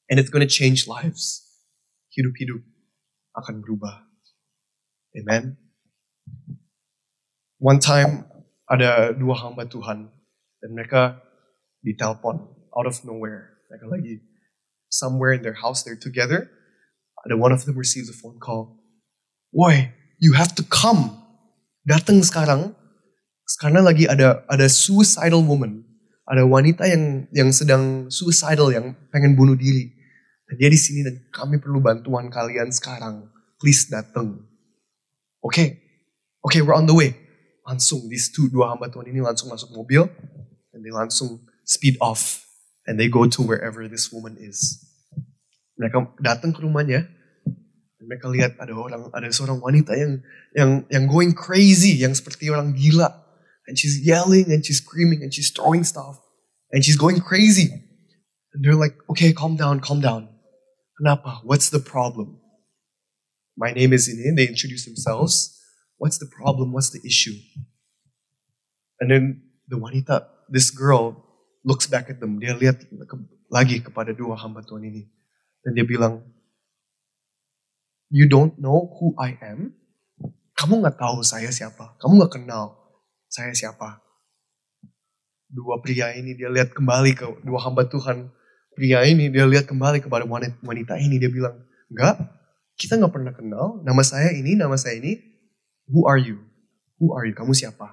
[0.07, 1.51] And it's going to change lives.
[2.15, 2.63] Hidup-hidup
[3.35, 4.07] akan berubah.
[5.19, 5.59] Amen.
[7.59, 8.23] One time
[8.71, 10.07] ada dua hamba Tuhan
[10.63, 11.19] dan mereka
[11.83, 12.39] ditelepon
[12.71, 13.59] out of nowhere.
[13.67, 14.23] Mereka lagi
[14.87, 16.56] somewhere in their house, they're together
[17.25, 18.77] ada one of them receives a phone call.
[19.55, 19.89] Woi,
[20.19, 21.17] you have to come.
[21.87, 22.75] Datang sekarang.
[23.47, 25.87] Sekarang lagi ada ada suicidal woman.
[26.27, 29.95] Ada wanita yang yang sedang suicidal yang pengen bunuh diri.
[30.47, 33.31] Dan dia di sini dan kami perlu bantuan kalian sekarang.
[33.57, 34.43] Please datang.
[35.39, 35.67] Oke, okay.
[36.43, 37.15] oke, okay, we're on the way.
[37.63, 40.07] Langsung these two dua hamba Tuhan ini langsung masuk mobil
[40.71, 42.47] dan they langsung speed off
[42.87, 44.86] and they go to wherever this woman is.
[45.77, 47.05] Mereka datang ke rumahnya,
[48.01, 50.21] mereka lihat ada orang, ada seorang wanita yang
[50.55, 53.09] yang yang going crazy, yang seperti orang gila.
[53.67, 56.23] And she's yelling and she's screaming and she's throwing stuff
[56.71, 57.67] and she's going crazy.
[58.55, 60.31] And they're like, okay, calm down, calm down.
[60.95, 61.43] Kenapa?
[61.43, 62.39] What's the problem?
[63.59, 64.39] My name is Ine.
[64.39, 65.59] They introduce themselves.
[65.97, 66.71] What's the problem?
[66.71, 67.35] What's the issue?
[69.01, 71.25] And then the wanita, this girl,
[71.65, 72.39] looks back at them.
[72.39, 72.87] Dia lihat
[73.51, 75.11] lagi kepada dua hamba Tuhan ini.
[75.67, 76.23] Dan dia bilang,
[78.07, 79.75] you don't know who I am?
[80.55, 81.99] Kamu nggak tahu saya siapa.
[81.99, 82.79] Kamu nggak kenal
[83.27, 83.99] saya siapa.
[85.51, 88.31] Dua pria ini dia lihat kembali ke dua hamba Tuhan.
[88.79, 90.23] Pria ini dia lihat kembali kepada
[90.63, 91.19] wanita ini.
[91.19, 91.59] Dia bilang,
[91.91, 92.15] enggak,
[92.79, 93.83] kita nggak pernah kenal.
[93.83, 95.19] Nama saya ini, nama saya ini.
[95.91, 96.47] Who are you?
[97.03, 97.35] Who are you?
[97.35, 97.91] Kamu siapa?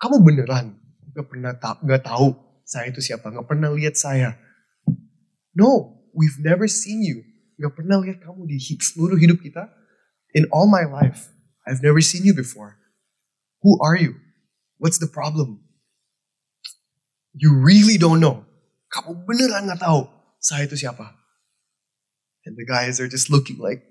[0.00, 0.80] Kamu beneran
[1.12, 2.32] nggak pernah ta nggak tahu
[2.64, 3.28] saya itu siapa?
[3.28, 4.40] Nggak pernah lihat saya?
[5.52, 7.24] No, we've never seen you.
[7.56, 9.72] Gak pernah lihat kamu di seluruh hidup kita.
[10.36, 11.32] In all my life,
[11.64, 12.76] I've never seen you before.
[13.64, 14.20] Who are you?
[14.76, 15.64] What's the problem?
[17.32, 18.44] You really don't know.
[18.92, 21.16] Kamu beneran gak tahu saya itu siapa.
[22.44, 23.84] And the guys are just looking like,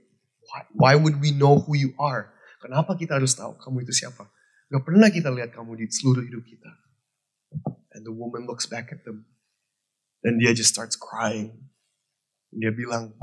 [0.49, 2.33] why, why would we know who you are?
[2.61, 4.25] Kenapa kita harus tahu kamu itu siapa?
[4.69, 6.71] Gak pernah kita lihat kamu di seluruh hidup kita.
[7.93, 9.29] And the woman looks back at them.
[10.25, 11.68] And dia just starts crying.
[12.49, 13.13] Dia bilang,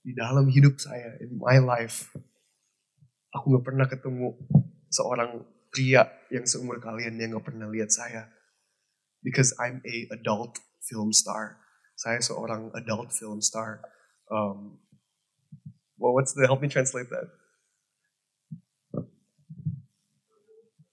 [0.00, 2.14] di dalam hidup saya, in my life,
[3.34, 4.34] aku gak pernah ketemu
[4.90, 8.30] seorang pria yang seumur kalian yang gak pernah lihat saya.
[9.20, 11.60] Because I'm a adult film star.
[11.98, 13.84] Saya seorang adult film star.
[14.32, 14.80] Um,
[16.00, 17.28] well, what's the, help me translate that?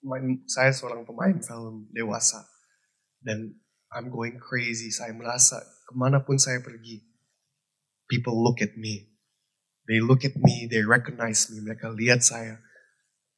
[0.03, 2.43] Main, saya seorang pemain film dewasa.
[3.23, 3.55] Dan
[3.87, 4.91] I'm going crazy.
[4.91, 7.06] Saya merasa ke mana pun saya pergi,
[8.07, 9.11] people look at me.
[9.87, 11.63] They look at me, they recognize me.
[11.63, 12.59] Mereka lihat saya.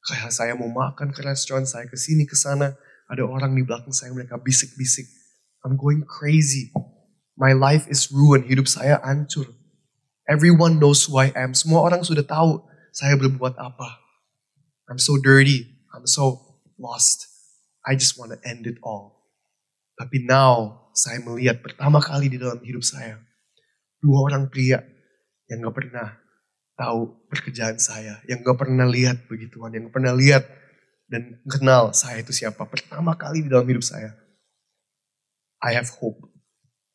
[0.02, 2.74] Kayak saya mau makan ke restoran, saya ke sini ke sana,
[3.06, 5.06] ada orang di belakang saya, mereka bisik-bisik.
[5.62, 6.72] I'm going crazy.
[7.36, 9.52] My life is ruined, hidup saya hancur.
[10.24, 11.52] Everyone knows who I am.
[11.52, 12.64] Semua orang sudah tahu
[12.94, 14.00] saya berbuat apa.
[14.90, 15.66] I'm so dirty.
[15.94, 17.30] I'm so lost.
[17.86, 19.20] I just want to end it all.
[20.00, 23.20] Tapi now, saya melihat pertama kali di dalam hidup saya,
[24.00, 24.80] dua orang pria
[25.48, 26.16] yang gak pernah
[26.76, 30.48] tahu pekerjaan saya, yang gak pernah lihat begituan, yang gak pernah lihat
[31.10, 32.64] dan kenal saya itu siapa.
[32.64, 34.16] Pertama kali di dalam hidup saya,
[35.60, 36.24] I have hope.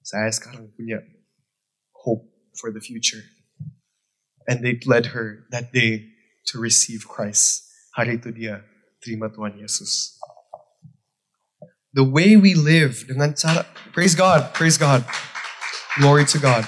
[0.01, 1.01] Saya sekarang punya
[1.93, 2.25] hope
[2.57, 3.21] for the future.
[4.45, 6.15] And they led her that day
[6.53, 7.65] to receive Christ.
[7.97, 8.61] Hari itu dia
[9.01, 10.17] terima Tuhan Yesus.
[11.95, 15.01] The way we live dengan cara praise God, praise God.
[15.97, 16.67] Glory to God.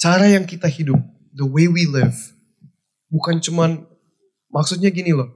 [0.00, 0.96] Cara yang kita hidup,
[1.36, 2.16] the way we live
[3.12, 3.84] bukan cuman
[4.48, 5.34] maksudnya gini loh.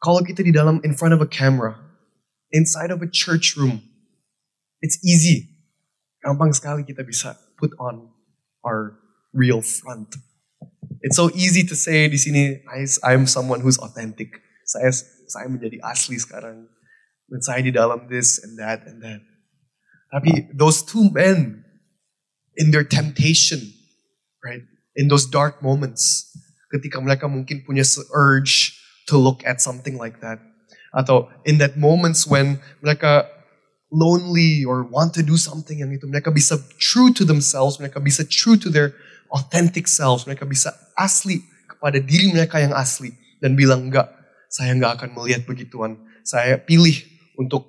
[0.00, 1.78] Kalau kita di dalam in front of a camera,
[2.50, 3.84] inside of a church room,
[4.80, 5.52] it's easy.
[6.24, 8.10] Gampang sekali kita bisa put on
[8.64, 8.98] our
[9.34, 10.16] real front.
[11.02, 14.38] It's so easy to say di sini I, I'm someone who's authentic.
[14.66, 14.94] Saya
[15.26, 16.70] saya menjadi asli sekarang
[17.26, 19.22] dan saya di dalam this and that and that.
[20.14, 21.66] Tapi those two men
[22.54, 23.62] in their temptation,
[24.44, 24.62] right?
[24.98, 26.28] In those dark moments,
[26.68, 28.76] ketika mereka mungkin punya urge
[29.08, 30.42] to look at something like that.
[30.92, 33.24] Atau in that moments when mereka
[33.92, 38.24] lonely or want to do something yang itu, mereka bisa true to themselves, mereka bisa
[38.24, 38.92] true to their
[39.32, 44.08] authentic selves, mereka bisa asli kepada diri mereka yang asli dan bilang enggak,
[44.52, 45.96] saya enggak akan melihat begituan.
[46.22, 46.94] Saya pilih
[47.40, 47.68] untuk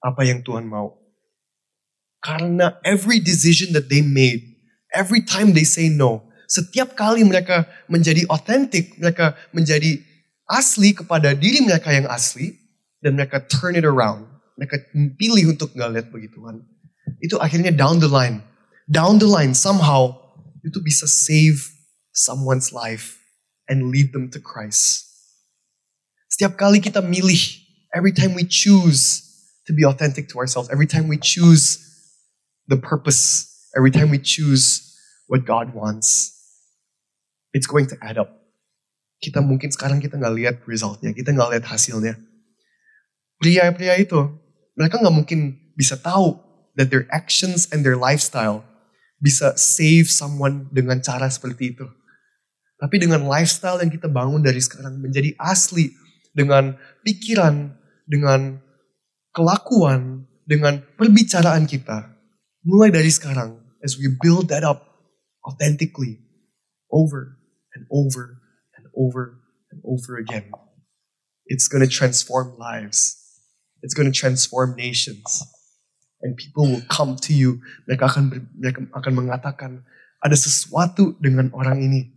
[0.00, 0.96] apa yang Tuhan mau.
[2.18, 4.57] Karena every decision that they made,
[4.94, 10.00] every time they say no, setiap kali mereka menjadi authentic, mereka menjadi
[10.48, 12.56] asli kepada diri mereka yang asli,
[13.04, 14.24] dan mereka turn it around.
[14.56, 16.64] Mereka pilih untuk nggak lihat begituan.
[17.22, 18.42] Itu akhirnya down the line.
[18.88, 20.16] Down the line, somehow,
[20.64, 21.68] itu bisa save
[22.16, 23.20] someone's life
[23.68, 25.04] and lead them to Christ.
[26.32, 27.60] Setiap kali kita milih
[27.92, 29.22] every time we choose
[29.68, 31.76] to be authentic to ourselves, every time we choose
[32.66, 33.46] the purpose,
[33.76, 34.94] every time we choose
[35.28, 36.32] what God wants,
[37.52, 38.32] it's going to add up.
[39.18, 42.14] Kita mungkin sekarang kita nggak lihat resultnya, kita nggak lihat hasilnya.
[43.38, 44.18] Pria-pria itu,
[44.78, 46.38] mereka nggak mungkin bisa tahu
[46.78, 48.62] that their actions and their lifestyle
[49.18, 51.86] bisa save someone dengan cara seperti itu.
[52.78, 55.90] Tapi dengan lifestyle yang kita bangun dari sekarang menjadi asli
[56.30, 57.74] dengan pikiran,
[58.06, 58.62] dengan
[59.34, 62.17] kelakuan, dengan perbicaraan kita.
[62.66, 64.82] Mulai dari sekarang, as we build that up
[65.46, 66.18] authentically,
[66.90, 67.38] over
[67.74, 68.42] and over
[68.74, 69.38] and over
[69.70, 70.50] and over again,
[71.46, 73.16] it's going to transform lives.
[73.82, 75.46] It's going to transform nations.
[76.20, 77.62] And people will come to you.
[77.86, 79.86] Mereka akan mereka akan mengatakan
[80.18, 82.10] ada sesuatu dengan orang ini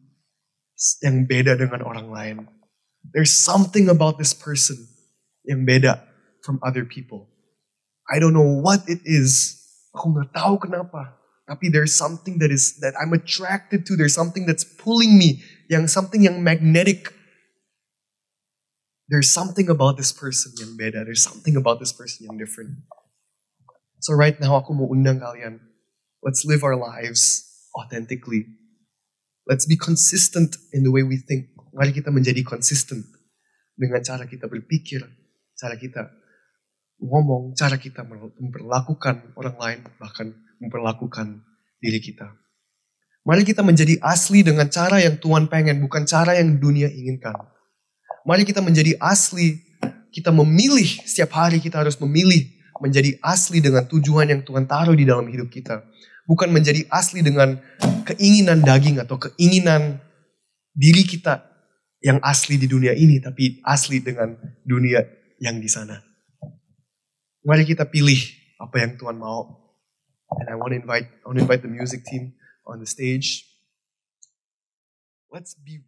[1.06, 2.38] yang beda dengan orang lain.
[3.14, 4.90] There's something about this person
[5.46, 6.02] yang beda
[6.42, 7.30] from other people.
[8.10, 9.61] I don't know what it is.
[9.96, 11.20] Aku nggak tahu kenapa.
[11.52, 14.00] Tapi there's something that is that I'm attracted to.
[14.00, 15.44] There's something that's pulling me.
[15.68, 17.12] Yang something yang magnetic.
[19.12, 21.04] There's something about this person yang beda.
[21.04, 22.88] There's something about this person yang different.
[24.00, 25.60] So right now aku mau undang kalian.
[26.24, 27.44] Let's live our lives
[27.76, 28.48] authentically.
[29.44, 31.52] Let's be consistent in the way we think.
[31.76, 33.04] Mari kita menjadi consistent
[33.76, 35.04] dengan cara kita berpikir,
[35.60, 36.21] cara kita
[37.02, 40.32] ngomong, cara kita memperlakukan orang lain, bahkan
[40.62, 41.42] memperlakukan
[41.82, 42.30] diri kita.
[43.26, 47.34] Mari kita menjadi asli dengan cara yang Tuhan pengen, bukan cara yang dunia inginkan.
[48.26, 49.62] Mari kita menjadi asli,
[50.14, 52.50] kita memilih, setiap hari kita harus memilih
[52.82, 55.86] menjadi asli dengan tujuan yang Tuhan taruh di dalam hidup kita.
[56.26, 57.62] Bukan menjadi asli dengan
[58.10, 60.02] keinginan daging atau keinginan
[60.74, 61.46] diri kita
[62.02, 64.34] yang asli di dunia ini, tapi asli dengan
[64.66, 65.06] dunia
[65.38, 66.11] yang di sana.
[67.42, 68.22] Mari kita pilih
[68.62, 69.50] apa yang Tuhan mau.
[70.38, 73.50] And I want to invite, I want to invite the music team on the stage.
[75.34, 75.82] Let's be